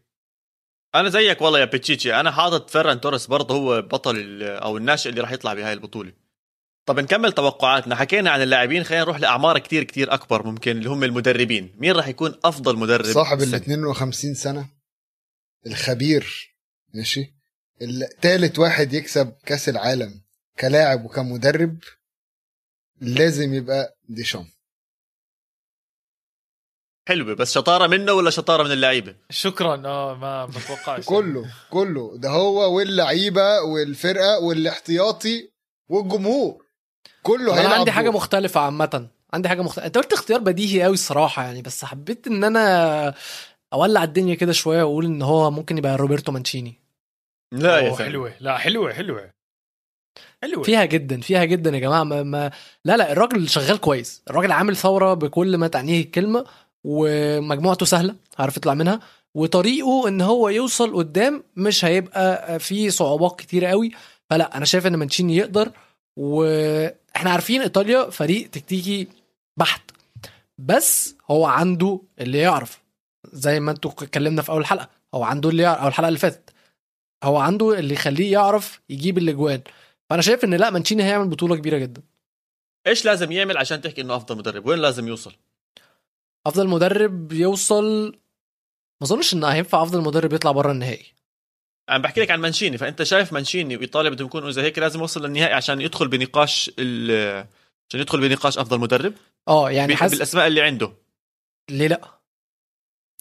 [0.95, 2.19] أنا زيك والله يا بيتشيتشي.
[2.19, 6.24] أنا حاطط فيران توريس برضه هو بطل أو الناشئ اللي راح يطلع بهاي البطولة.
[6.85, 7.95] طب نكمل توقعاتنا.
[7.95, 11.75] حكينا عن اللاعبين خلينا نروح لأعمار كتير كتير أكبر ممكن اللي هم المدربين.
[11.77, 14.69] مين راح يكون أفضل مدرب؟ صاحب ال السنة؟ 52 سنة
[15.67, 16.55] الخبير
[16.93, 17.35] ماشي؟
[17.81, 20.21] التالت واحد يكسب كأس العالم
[20.59, 21.77] كلاعب وكمدرب
[23.01, 24.45] لازم يبقى ديشام.
[27.07, 29.75] حلوة بس شطارة منه ولا شطارة من اللعيبة؟ شكرا.
[29.87, 31.05] آه ما ما بتوقعش.
[31.05, 32.17] كله كله.
[32.17, 35.51] ده هو واللعيبة والفرقة والاحتياطي
[35.87, 36.64] والجمهور.
[37.25, 38.15] كله أنا عندي حاجة دور.
[38.15, 39.07] مختلفة عامة.
[39.33, 39.87] عندي حاجة مختلفة.
[39.87, 43.13] أنت قلت اختيار بديهي قوي الصراحة يعني بس حبيت إن أنا
[43.73, 46.79] أولع الدنيا كده شوية وأقول إن هو ممكن يبقى روبرتو مانشيني.
[47.51, 47.95] لا يا.
[47.95, 48.33] حلوة.
[48.39, 49.29] لا حلوة حلوة.
[50.43, 50.63] حلوة.
[50.63, 52.03] فيها جدا فيها جدا يا جماعة.
[52.03, 52.51] ما, ما
[52.85, 54.21] لا لا الراجل شغال كويس.
[54.29, 56.45] الراجل عامل ثورة بكل ما تعنيه الكلمة
[56.83, 58.99] ومجموعته سهلة عارف يطلع منها.
[59.35, 63.91] وطريقه إن هو يوصل قدام مش هيبقى فيه صعوبات كتيرة قوي
[64.29, 65.71] فلا أنا شايف إن مانشيني يقدر
[67.15, 69.07] وإحنا عارفين إيطاليا فريق تكتيكي
[69.57, 69.91] بحت
[70.57, 72.81] بس هو عنده اللي يعرف
[73.33, 76.49] زي ما أنتوا اتكلمنا في أول حلقة هو عنده اللي يعرف أو الحلقة اللي فاتت
[77.23, 79.61] هو عنده اللي يخليه يعرف يجيب الأجوان.
[80.09, 82.01] فأنا شايف إن لا مانشيني هيعمل بطولة كبيرة جدا.
[82.87, 85.33] إيش لازم يعمل عشان تحكي إنه أفضل مدرب؟ وين لازم يوصل؟
[86.47, 88.07] أفضل مدرب يوصل
[89.01, 91.05] ما أظنش إن هينفع أفضل مدرب يطلع بره النهائي.
[91.89, 95.25] عم بحكي لك عن مانشيني فأنت شايف مانشيني وإيطاليا بدهم يكونوا إذا هيك لازم يوصل
[95.25, 97.45] للنهائي عشان يدخل بنقاش ال-
[97.89, 99.13] عشان يدخل بنقاش أفضل مدرب؟
[99.47, 100.91] آه يعني حاسس بالاسماء اللي عنده.
[101.69, 102.01] ليه لأ؟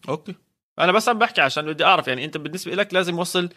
[0.08, 0.34] okay.
[0.78, 3.48] أنا بس عم بحكي عشان بدي أعرف يعني أنت بالنسبة لك لازم يوصل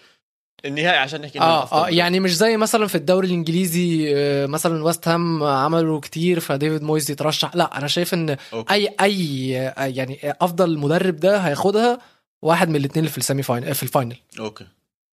[0.65, 1.89] النهائي عشان نحكي آه آه.
[1.89, 7.11] يعني مش زي مثلا في الدوري الإنجليزي آه، مثلا ويست هام عملوا كتير فديفيد مويز
[7.11, 7.55] يترشح.
[7.55, 8.73] لأ أنا شايف إن okay.
[8.73, 11.99] اي أي آه، يعني أفضل مدرب ده هياخدها
[12.41, 14.15] واحد من الاثنين اللي في ال semi-final في ال final.
[14.39, 14.67] okay.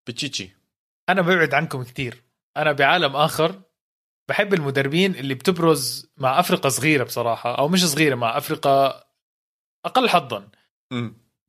[0.07, 0.51] بتشيتشي
[1.09, 2.23] أنا ببعد عنكم كتير.
[2.57, 3.63] أنا بعالم آخر
[4.29, 9.05] بحب المدربين اللي بتبرز مع أفرقة صغيرة بصراحة أو مش صغيرة مع أفرقة
[9.85, 10.49] أقل حظا.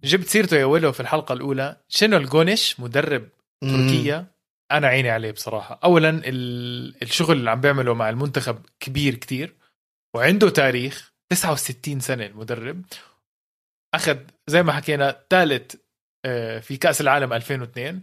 [0.03, 1.77] جبت سيرته يا ولو في الحلقة الأولى.
[1.89, 3.29] شنو الجونش مدرب
[3.61, 4.27] تركيا
[4.71, 5.79] أنا عيني عليه بصراحة.
[5.83, 9.55] اولا ال- الشغل اللي عم بيعمله مع المنتخب كبير كتير
[10.15, 12.85] وعنده تاريخ 69 سنة المدرب.
[13.93, 15.75] أخذ زي ما حكينا ثالث
[16.25, 18.01] آه، في كأس العالم 2002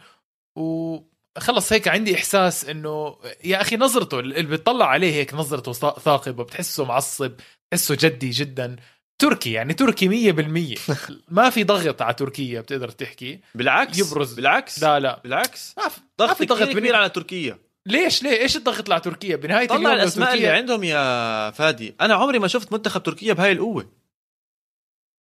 [0.57, 6.85] وخلص هيك عندي إحساس إنه يا أخي نظرته اللي بتطلع عليه هيك نظرته ثاقبة بتحسه
[6.85, 7.33] معصب
[7.69, 8.77] بتحسه جدي جدا.
[9.19, 10.81] تركي يعني تركي 100%
[11.29, 13.41] ما في ضغط على تركيا بتقدر تحكي.
[13.55, 14.35] بالعكس يبرز.
[14.35, 14.83] بالعكس.
[14.83, 15.21] لا لا.
[15.25, 15.75] بالعكس.
[15.79, 17.59] ما في ضغط في ضغط كثير كبير على تركيا.
[17.87, 21.95] ليش؟ ليه؟ إيش الضغط على تركيا؟ بنهاية طلع اليوم الأسماء اللي تركيا عندهم يا فادي.
[22.01, 24.02] أنا عمري ما شفت منتخب تركيا بهاي القوة.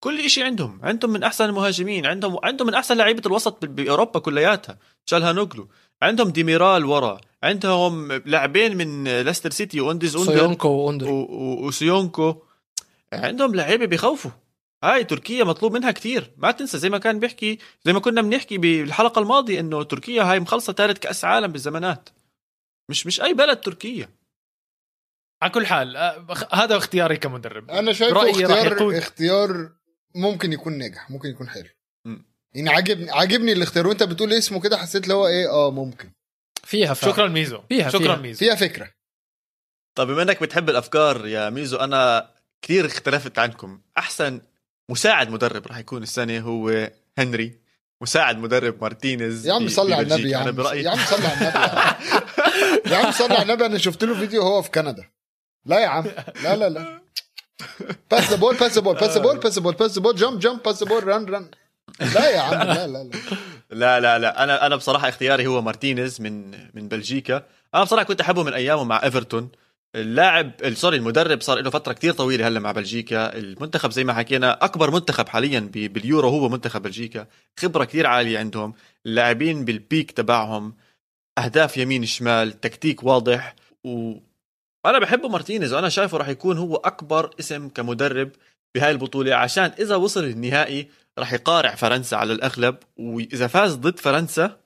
[0.03, 0.81] كل إشي عندهم.
[0.83, 2.07] عندهم من أحسن المهاجمين.
[2.07, 4.79] عندهم عندهم من أحسن لعيبة الوسط بأوروبا كلياتها.
[5.07, 5.69] شالهانوغلو.
[6.03, 7.21] عندهم ديميرال ورا.
[7.43, 12.43] عندهم لاعبين من ليستر سيتي وجنكيز اوندر سويونكو واوندر و- و- وسيونكو.
[13.12, 14.31] عندهم لعيبة بيخوفوا.
[14.85, 16.31] هاي تركيا مطلوب منها كتير.
[16.37, 20.41] ما تنسى زي ما كان بيحكي زي ما كنا بنحكي بالحلقة الماضية إنه تركيا هاي
[20.41, 22.09] مخلصة ثالث كأس عالم بالزمانات.
[22.88, 24.09] مش مش أي بلد تركيا
[25.43, 25.97] على كل حال
[26.53, 27.71] هذا اختياري كمدرب.
[27.71, 28.95] أنا شايفه راح اختيار يقود.
[28.95, 29.71] اختيار
[30.14, 31.68] ممكن يكون ناجح ممكن يكون حلو.
[32.05, 32.25] مم.
[32.55, 36.11] يعني عاجبني عاجبني الاختيار وانت بتقول اسمه كده حسيت اللي هو إيه؟ آه ممكن.
[36.64, 37.12] فيها فعلا.
[37.12, 37.61] شكرا ميزو.
[37.68, 38.16] فيها- شكرا فيها.
[38.16, 38.38] ميزو.
[38.38, 38.90] فيها فكرة.
[39.94, 42.31] طب بما إنك بتحب الأفكار يا ميزو أنا
[42.62, 43.81] كثير اختلفت عنكم.
[43.98, 44.40] أحسن
[44.90, 47.59] مساعد مدرب راح يكون السنة هو هنري.
[48.03, 50.31] مساعد مدرب مارتينيز يا عم صلي على النبي.
[50.31, 50.61] يا عم.
[50.61, 51.96] يا عم صلي على النبي يا عم.
[52.87, 53.66] يا عم صلي على النبي.
[53.66, 55.11] أنا شفت له فيديو هو في كندا.
[55.66, 56.05] لا يا عم.
[56.42, 57.03] لا لا لا.
[58.11, 60.17] pass the ball pass the ball pass the ball pass the ball pass the ball
[60.17, 61.51] jump jump pass the ball run run
[62.01, 63.11] لا يا عم لا لا
[63.70, 64.01] لا.
[64.01, 67.46] لا لا أنا أنا بصراحة اختياري هو مارتينيز من من بلجيكا.
[67.75, 69.48] أنا بصراحة كنت أحبه من أيامه مع إيفرتون.
[69.94, 73.37] اللاعب سوري المدرب صار له فترة كتير طويلة هلأ مع بلجيكا.
[73.38, 77.27] المنتخب زي ما حكينا أكبر منتخب حاليا باليورو هو منتخب بلجيكا.
[77.59, 78.75] خبرة كتير عالية عندهم.
[79.07, 80.75] اللاعبين بال peak تبعهم
[81.38, 84.14] أهداف يمين شمال تكتيك واضح و
[84.87, 88.31] أنا بحبه مارتينيز وأنا شايفه راح يكون هو أكبر اسم كمدرب
[88.75, 94.57] بهاي البطولة عشان إذا وصل النهائي راح يقارع فرنسا على الأغلب وإذا فاز ضد فرنسا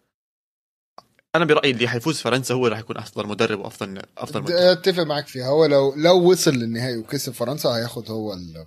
[1.34, 4.56] أنا برأيي اللي حيفوز فرنسا هو راح يكون أفضل مدرب وأفضل أفضل مدرب.
[4.56, 8.66] أتفق معاك فيها هو لو لو وصل للنهائي وكسب فرنسا هياخد هو ال-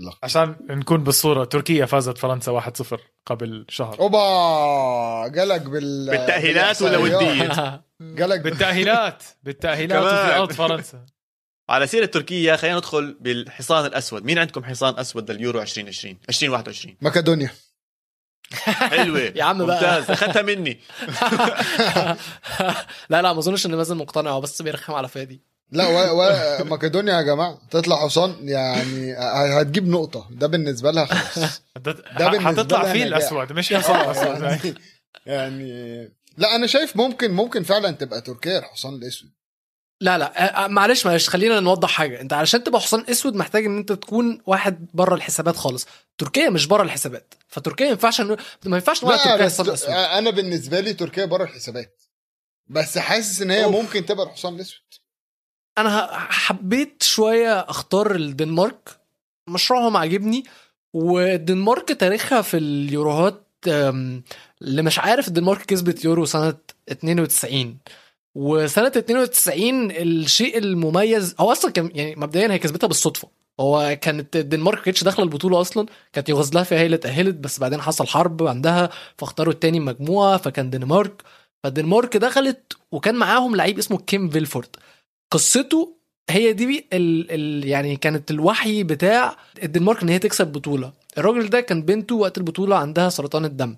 [0.00, 6.98] اللقب عشان نكون بالصورة تركيا فازت فرنسا 1-0 قبل شهر أوبا جالك بال بالتأهيلات ولا
[6.98, 7.80] بالإحصائيات.
[8.00, 8.38] بال...
[8.42, 9.22] بالتأهيلات.
[9.44, 10.02] بالتأهيلات.
[10.02, 11.06] وفي ارض فرنسا.
[11.68, 14.24] على سيرة تركيا خلينا ندخل بالحصان الأسود.
[14.24, 17.50] مين عندكم حصان أسود لليورو 2020 2021 مقدونيا
[18.52, 19.20] حلوة.
[19.36, 19.76] يا عم بقى.
[19.76, 20.10] ممتاز.
[20.10, 20.80] أخذتها مني.
[23.08, 25.40] لا لا ما أظنش إن مازن مقتنع هو بس بيرخم على فادي.
[25.72, 26.20] لا و...
[26.20, 26.64] و...
[26.64, 27.58] مقدونيا يا جماعة.
[27.70, 29.14] تطلع حصان يعني
[29.60, 30.28] هتجيب نقطة.
[30.30, 31.62] ده بالنسبة لها خلاص.
[31.84, 33.04] ده بالنسبة حتطلع لها فيه.
[33.04, 34.78] الأسود مش حصان أسود.
[35.26, 36.08] يعني...
[36.36, 39.30] لا أنا شايف ممكن ممكن فعلا تبقى تركيا الحصان الأسود.
[40.00, 42.20] لا لا آه، معلش معلش خلينا نوضح حاجة.
[42.20, 45.86] أنت علشان تبقى حصان اسود محتاج إن أنت تكون واحد بره الحسابات خالص.
[46.18, 47.34] تركيا مش بره الحسابات.
[47.48, 52.02] فتركيا ما ينفعش ما ينفعش نقول تركيا حصان اسود أنا بالنسبة لي تركيا بره الحسابات.
[52.66, 53.74] بس حاسس إن هي أوف.
[53.74, 54.80] ممكن تبقى الحصان الأسود.
[55.78, 59.00] أنا حبيت شوية أختار الدنمارك.
[59.48, 60.44] مشروعهم عاجبني.
[60.92, 66.54] والدنمارك تاريخها في اليوروهات اللي مش عارف الدنمارك كسبت يورو سنة
[66.92, 67.78] 92
[68.34, 73.28] وسنة 92 الشيء المميز هو أصلا كان يعني مبدئيا هي كسبتها بالصدفة.
[73.60, 77.80] هو كانت الدنمارك ما كانتش داخلة البطولة أصلا كانت يوغوسلافيا هي اللي اتأهلت بس بعدين
[77.80, 81.22] حصل حرب عندها فاختاروا التاني مجموعة فكان دنمارك.
[81.64, 84.76] فالدنمارك دخلت وكان معاهم لعيب اسمه كيم فيلفورد.
[85.30, 85.96] قصته
[86.30, 90.92] هي دي ال ال يعني كانت الوحي بتاع الدنمارك إن هي تكسب بطولة.
[91.18, 93.76] الراجل ده كان بنته وقت البطولة عندها سرطان الدم.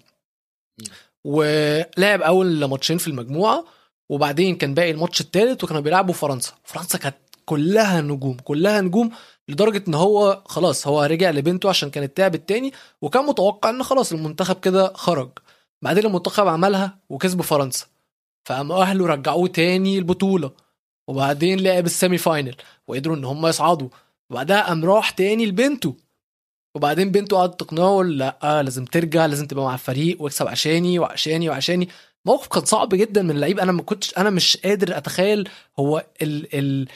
[1.24, 3.64] ولعب أول ماتشين في المجموعة
[4.10, 6.52] وبعدين كان باقي الماتش الثالث وكانوا بيلعبوا فرنسا.
[6.64, 9.10] فرنسا كانت كلها نجوم كلها نجوم
[9.48, 14.12] لدرجة إن هو خلاص هو رجع لبنته عشان كانت تعبت تاني وكان متوقع إن خلاص
[14.12, 15.30] المنتخب كده خرج.
[15.82, 17.86] بعدين المنتخب عملها وكسبوا فرنسا.
[18.48, 20.50] فقام أهله رجعوه تاني البطوله
[21.08, 22.56] وبعدين لعب ال semi final
[22.88, 23.88] وقدروا إن هم يصعدوا.
[24.30, 25.94] وبعدها قام راح تاني لبنته
[26.74, 31.88] وبعدين بنته قعدت تقنعه لا لازم ترجع لازم تبقى مع الفريق واكسب عشاني وعشاني وعشاني.
[32.26, 33.60] موقف كان صعب جدا من اللعيب.
[33.60, 36.88] أنا ما كنتش أنا مش قادر أتخيل هو ال ال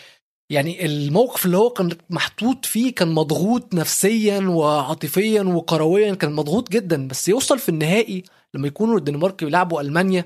[0.51, 7.09] يعني الموقف اللي هو كان محطوط فيه كان مضغوط نفسيا وعاطفيا وكرويا كان مضغوط جدا.
[7.09, 10.25] بس يوصل في النهائي لما يكونوا الدنمارك بيلعبوا ألمانيا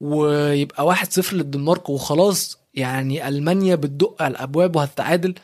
[0.00, 2.61] ويبقى واحد صفر للدنمارك وخلاص.
[2.74, 5.34] يعني ألمانيا بتدق على الأبواب وهتتعادل.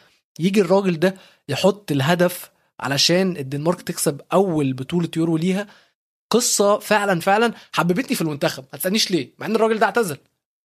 [0.41, 1.15] يجي الراجل ده
[1.49, 5.67] يحط الهدف علشان الدنمارك تكسب أول بطولة يورو ليها.
[6.31, 8.65] قصة فعلا فعلا حببتني في المنتخب.
[8.73, 10.17] ما تسألنيش ليه مع إن الراجل ده اعتزل.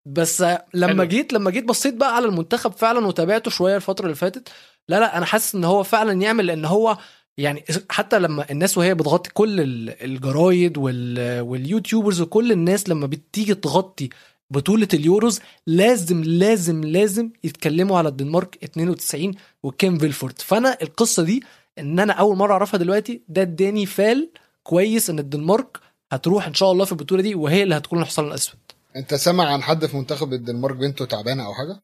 [0.07, 0.41] بس
[0.75, 1.05] لما حلو.
[1.05, 4.49] جيت لما جيت بصيت بقى على المنتخب فعلا وتابعته شوية الفترة اللي فاتت
[4.89, 6.99] لا لا أنا حاسس إن هو فعلا يعمل لأن هو
[7.39, 13.07] يعني حتى لما الناس وهي بتغطي كل ال- الجرايد وال وال YouTubers وكل الناس لما
[13.07, 14.09] بتيجي تغطي
[14.51, 20.41] بطولة اليوروز لازم لازم لازم يتكلموا على الدنمارك 92 وكيم فيلفورد.
[20.41, 21.43] فأنا القصة دي
[21.79, 24.31] إن أنا أول مرة أعرفها دلوقتي ده اداني فال
[24.63, 25.79] كويس إن الدنمارك
[26.13, 28.59] هتروح إن شاء الله في البطولة دي وهي اللي هتكون الحصان الأسود.
[28.97, 31.83] أنت سامع عن حد في منتخب الدنمارك بنته تعبانة أو حاجة؟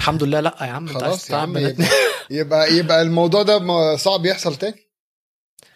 [0.00, 1.56] الحمد لله لأ يا عم أنت عايز خلاص يا عم.
[1.58, 1.86] يبقى
[2.30, 4.88] يبقى, يبقى الموضوع ده صعب يحصل تاني.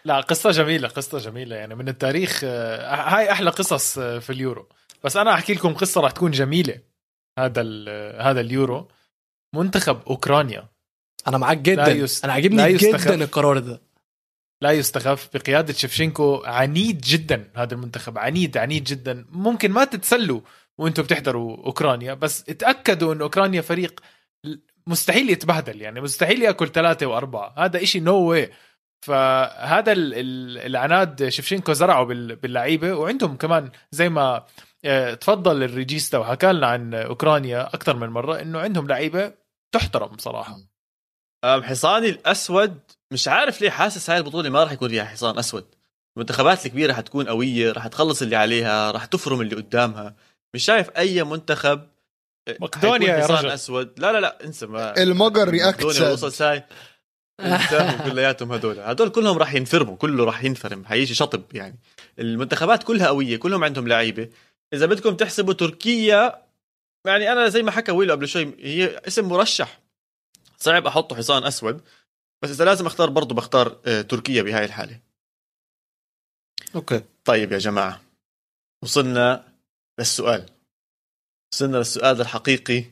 [0.04, 1.56] لا قصة جميلة قصة جميلة.
[1.56, 4.68] يعني من التاريخ آه، هاي أحلى قصص آه، في اليورو.
[5.06, 6.80] بس أنا أحكي لكم قصة راح تكون جميلة.
[7.38, 7.62] هذا
[8.20, 8.88] هذا اليورو.
[9.54, 10.68] منتخب أوكرانيا.
[11.28, 11.88] أنا معاك جدا.
[11.88, 12.72] يست- أنا عاجبني.
[12.72, 13.82] جدا القرار ده.
[14.62, 15.28] لا يستخف.
[15.34, 18.18] بقيادة شفشنكو عنيد جدا هذا المنتخب.
[18.18, 19.26] عنيد عنيد جدا.
[19.30, 20.40] ممكن ما تتسلوا
[20.78, 24.00] وأنتم بتحضروا أوكرانيا بس اتأكدوا أن أوكرانيا فريق
[24.86, 27.54] مستحيل يتبهدل يعني مستحيل يأكل ثلاثة وأربعة.
[27.58, 28.52] هذا إشي no way
[29.06, 34.44] فهذا ال- ال- العناد شفشنكو زرعه بال- باللعيبة وعندهم كمان زي ما
[35.20, 39.32] تفضل ال regista وحكى لنا عن أوكرانيا أكثر من مرة إنه عندهم لعيبة
[39.72, 40.56] تحترم صراحة.
[41.44, 42.80] أم حصاني الأسود
[43.12, 45.66] مش عارف ليه حاسس هاي البطولة ما راح يكون فيها حصان أسود.
[46.16, 50.16] المنتخبات الكبيرة حتكون قوية راح تخلص اللي عليها راح تفرم اللي قدامها.
[50.54, 51.88] مش شايف أي منتخب
[52.60, 53.50] مقدونيا حيكون يا حصان رجل.
[53.50, 53.92] أسود.
[53.96, 56.12] لا لا لا انسى ما المجر رياكت مقدونيا.
[56.12, 56.64] وصل ساي.
[58.10, 58.80] كلياتهم هدول.
[58.80, 61.78] هدول كلهم راح ينفرموا كله راح ينفرم حيجي شطب يعني.
[62.18, 64.28] المنتخبات كلها قوية كلهم عندهم لعيبة.
[64.74, 66.46] إذا بدكم تحسبوا تركيا
[67.06, 69.80] يعني أنا زي ما حكى ويلو قبل شوي هي اسم مرشح.
[70.58, 71.80] صعب أحطه حصان أسود
[72.42, 75.00] بس إذا لازم أختار برضه بختار آه، تركيا بهاي الحالة.
[76.74, 77.02] أوكي.
[77.24, 78.02] طيب يا جماعة
[78.82, 79.52] وصلنا
[79.98, 80.46] للسؤال.
[81.52, 82.84] وصلنا للسؤال الحقيقي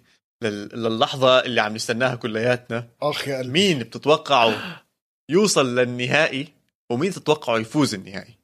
[0.42, 2.88] لل- للحظة اللي عم نستناها كلياتنا.
[3.02, 4.52] اخ يا مين بتتوقعوا
[5.30, 6.52] يوصل للنهائي
[6.92, 8.34] ومين تتوقعوا يفوز النهائي؟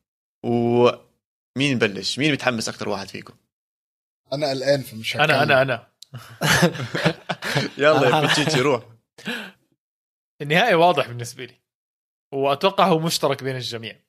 [1.57, 3.35] ومين بلش مين متحمس أكثر واحد فيكم؟
[4.33, 5.31] أنا قلقان فمش هتكلم.
[5.37, 5.91] أنا أنا أنا.
[7.79, 8.83] يلا يا بتشيتشي روح.
[10.43, 11.61] النهائي واضح بالنسبة لي.
[12.35, 14.01] وأتوقع هو مشترك بين الجميع.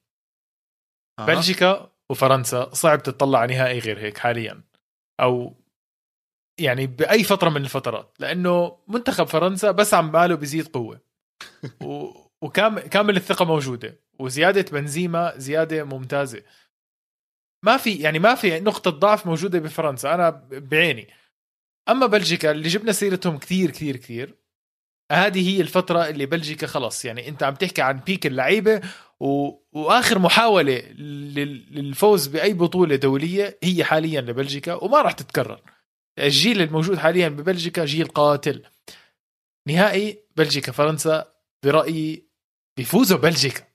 [1.20, 1.26] أها.
[1.26, 4.64] بلجيكا وفرنسا صعب تطلع على نهائي غير هيك حاليا.
[5.22, 5.56] أو
[6.60, 8.16] يعني بأي فترة من الفترات.
[8.20, 11.02] لأنه منتخب فرنسا بس عم باله بيزيد قوة.
[11.86, 12.12] و...
[12.42, 14.00] وكام كامل الثقة موجودة.
[14.20, 16.44] وزيادة بنزيما زيادة ممتازة.
[17.66, 21.08] ما في يعني ما في نقطة ضعف موجودة بفرنسا أنا بعيني.
[21.90, 24.36] أما بلجيكا اللي جبنا سيرتهم كثير كثير كثير
[25.12, 27.06] هذه هي الفترة اللي بلجيكا خلص.
[27.06, 28.82] يعني أنت عم تحكي عن بيك اللعيبة
[29.20, 29.52] و...
[29.72, 31.76] وآخر محاولة لل...
[31.76, 35.62] للفوز بأي بطولة دولية هي حاليا لبلجيكا وما راح تتكرر.
[36.20, 38.64] الجيل الموجود حاليا ببلجيكا جيل قاتل.
[39.68, 41.34] نهائي بلجيكا فرنسا
[41.66, 42.28] برأيي
[42.78, 43.68] بيفوزوا بلجيكا.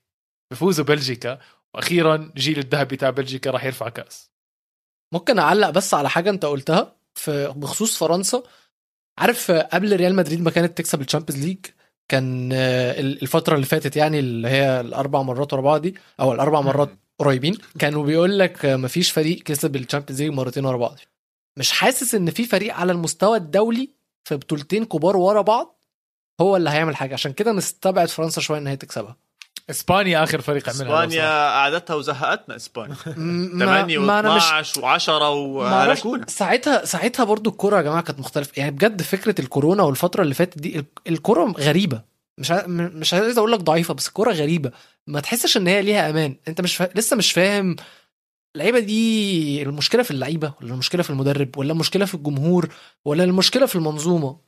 [0.51, 1.39] بيفوزوا بلجيكا
[1.75, 4.31] وأخيرا جيل الذهبي تاع بلجيكا راح يرفع كأس.
[5.13, 8.43] ممكن أعلق بس على حاجة أنت قلتها في بخصوص فرنسا.
[9.19, 11.65] عارف قبل ريال مدريد ما كانت تكسب ال Champions League
[12.11, 16.61] كان آه، الفترة اللي فاتت يعني اللي هي الأربع مرات ورا بعض دي أو الأربع
[16.61, 20.99] مرات قريبين كانوا بيقول لك آه، مفيش فريق كسب ال Champions League مرتين ورا بعض.
[21.57, 25.83] مش حاسس إن في فريق على المستوى الدولي في بطولتين كبار ورا بعض
[26.41, 27.13] هو اللي هيعمل حاجة.
[27.13, 29.17] عشان كده نستبعد فرنسا شوية إن هي تكسبها.
[29.69, 32.95] إسبانيا آخر فريق عملها إسبانيا قعدتها وزهقتنا إسبانيا.
[33.17, 36.05] م- 8 ما أنا مش و12 و10 ما أعرفش.
[36.05, 38.51] وهلكونا ساعتها ساعتها برضو الكورة يا جماعة كانت مختلفة.
[38.57, 42.01] يعني بجد فكرة الكورونا والفترة اللي فاتت دي ال- الكورة غريبة.
[42.37, 44.71] مش ع- مش عايز أقول لك ضعيفة بس الكورة غريبة.
[45.07, 46.35] ما تحسش إن هي ليها أمان.
[46.47, 46.89] أنت مش فا...
[46.95, 47.75] لسه مش فاهم
[48.55, 52.69] اللعيبة دي المشكلة في اللعيبة ولا المشكلة في المدرب ولا المشكلة في الجمهور
[53.05, 54.46] ولا المشكلة في المنظومة؟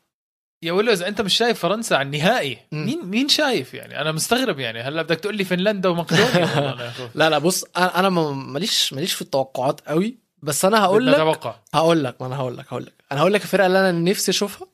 [0.64, 2.58] يا ولو اذا أنت مش شايف فرنسا على النهائي.
[2.72, 4.82] مين مين شايف يعني؟ أنا مستغرب يعني.
[4.82, 6.94] هلا بدك تقول لي فنلندا ومقدونيا.
[7.16, 11.14] لا لا بص أنا أنا ما- ماليش ماليش في التوقعات قوي بس أنا هقول لك
[11.16, 12.94] أتوقع هقول لك ما أنا هقول لك هقول لك.
[13.12, 14.68] أنا هقول لك الفرقة اللي أنا نفسي أشوفها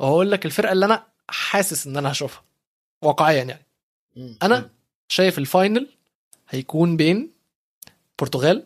[0.00, 2.42] وهقول لك الفرقة اللي أنا حاسس إن أنا هشوفها
[3.02, 3.66] واقعيا يعني.
[4.42, 4.70] أنا
[5.08, 5.88] شايف ال final
[6.48, 7.30] هيكون بين
[8.12, 8.62] البرتغال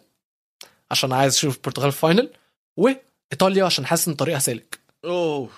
[0.90, 2.30] عشان عايز أشوف البرتغال في final
[2.76, 4.78] وإيطاليا عشان حاسس إن طريقها سالك.
[5.04, 5.48] أوه.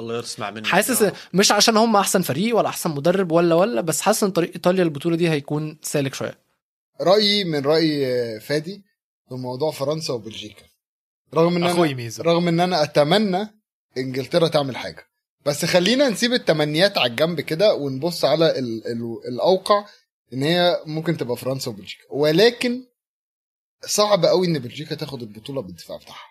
[0.00, 0.66] الله يسمع منك.
[0.66, 4.30] حاسس يا مش عشان هم أحسن فريق ولا أحسن مدرب ولا ولا بس حاسس إن
[4.30, 6.38] طريق إيطاليا البطولة دي هيكون سالك شوية.
[7.00, 8.82] رأيي من رأي آه، فادي
[9.28, 10.62] في موضوع فرنسا وبلجيكا.
[11.34, 13.48] رغم إن أخوي ميزو رغم إن أنا أتمنى
[13.98, 15.06] إنجلترا تعمل حاجة.
[15.46, 19.84] بس خلينا نسيب التمنيات على الجنب كده ونبص على ال ال الأوقع
[20.32, 22.04] إن هي ممكن تبقى فرنسا وبلجيكا.
[22.10, 22.84] ولكن
[23.86, 26.30] صعب قوي إن بلجيكا تاخد البطولة بالدفاع بتاعها.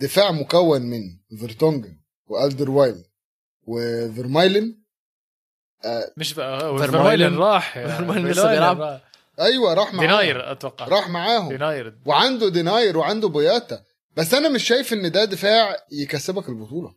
[0.00, 1.00] دفاع مكون من
[1.38, 1.99] فيرتونجن
[2.30, 3.04] وألدرفايرلد
[3.66, 4.76] وفيرمايلن.
[6.16, 7.72] مش بقى فيرمايلن- راح.
[7.96, 8.80] فيرمايلن لسه بيلعب.
[8.80, 9.10] راح.
[9.40, 10.06] أيوه راح معاهم.
[10.10, 10.88] ديناير أتوقع.
[10.88, 11.48] راح معاهم.
[11.48, 11.98] ديناير.
[12.06, 13.84] وعنده ديناير وعنده بوياتا.
[14.16, 16.94] بس أنا مش شايف إن ده دفاع يكسبك البطولة.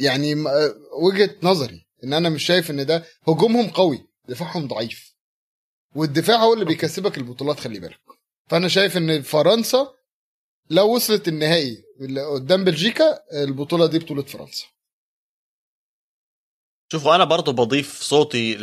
[0.00, 5.14] يعني آه، وجهة نظري إن أنا مش شايف إن ده هجومهم قوي دفاعهم ضعيف.
[5.94, 8.00] والدفاع هو اللي بيكسبك البطولات خلي بالك.
[8.48, 9.94] فأنا شايف إن فرنسا
[10.70, 11.84] لو وصلت النهائي
[12.34, 14.66] قدام بلجيكا البطولة دي بطولة فرنسا.
[16.92, 18.56] شوفوا أنا برضو بضيف صوتي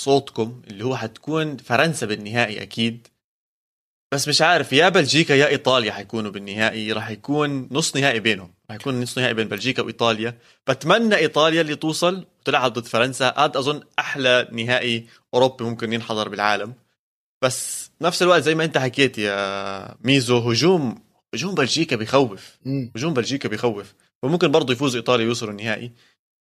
[0.00, 3.08] لصوتكم اللي هو حتكون فرنسا بالنهائي أكيد.
[4.12, 8.54] بس مش عارف يا بلجيكا يا إيطاليا حيكونوا بالنهائي راح يكون نص نهائي بينهم.
[8.70, 10.38] راح يكون نص نهائي بين بلجيكا وإيطاليا.
[10.68, 13.34] بتمنى إيطاليا اللي توصل وتلعب ضد فرنسا.
[13.36, 16.74] هذا أظن أحلى نهائي أوروبي ممكن ينحضر بالعالم.
[17.42, 21.02] بس نفس الوقت زي ما انت حكيت يا ميزو هجوم
[21.34, 22.58] هجوم بلجيكا بيخوف.
[22.96, 23.94] هجوم بلجيكا بيخوف.
[24.22, 25.92] وممكن برضه يفوز إيطاليا ويوصلوا النهائي.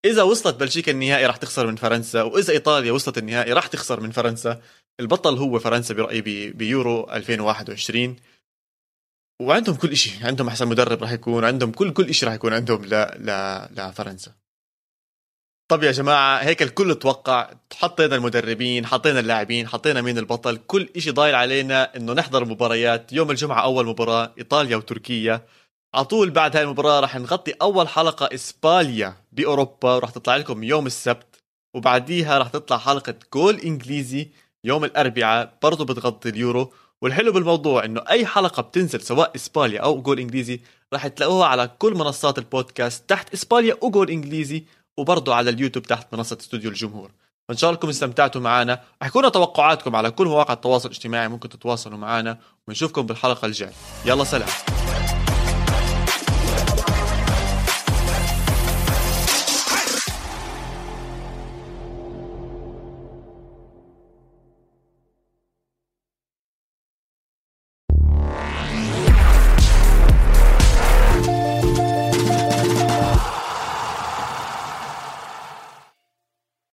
[0.06, 4.12] إذا وصلت بلجيكا النهائي راح تخسر من فرنسا وإذا إيطاليا وصلت النهائي راح تخسر من
[4.12, 4.62] فرنسا.
[5.00, 8.16] البطل هو فرنسا برأيي بي- بيورو 2021
[9.41, 12.86] وعندهم كل شيء عندهم أحسن مدرب راح يكون عندهم كل كل شيء راح يكون عندهم
[12.86, 12.89] ل
[13.20, 13.30] ل
[13.78, 14.32] لفرنسا
[15.68, 21.11] طب يا جماعة هيك الكل توقع حطينا المدربين حطينا اللاعبين حطينا مين البطل كل إشي
[21.11, 25.45] ضايل علينا إنه نحضر مباريات يوم الجمعة أول مباراة إيطاليا وتركيا.
[25.95, 30.86] على طول بعد هاي المباراة راح نغطي أول حلقة إسبانيا بأوروبا وراح تطلع لكم يوم
[30.86, 31.43] السبت
[31.76, 34.30] وبعديها رح تطلع حلقة جول إنجليزي
[34.63, 36.74] يوم الأربعاء برضو بتغطي اليورو.
[37.01, 40.61] والحلو بالموضوع إنه أي حلقة بتنزل سواء إسبانيا أو جول إنجليزي
[40.93, 44.63] رح تلاقوها على كل منصات البودكاست تحت إسبانيا وجول إنجليزي.
[44.98, 47.12] وبرضه على اليوتيوب تحت منصة استوديو الجمهور.
[47.48, 51.50] فإن شاء الله انكم استمتعتوا معنا احكوا لنا توقعاتكم على كل مواقع التواصل الاجتماعي ممكن
[51.50, 52.38] تتواصلوا معنا
[52.68, 53.74] ونشوفكم بالحلقة الجاية.
[54.06, 54.50] يلا سلام.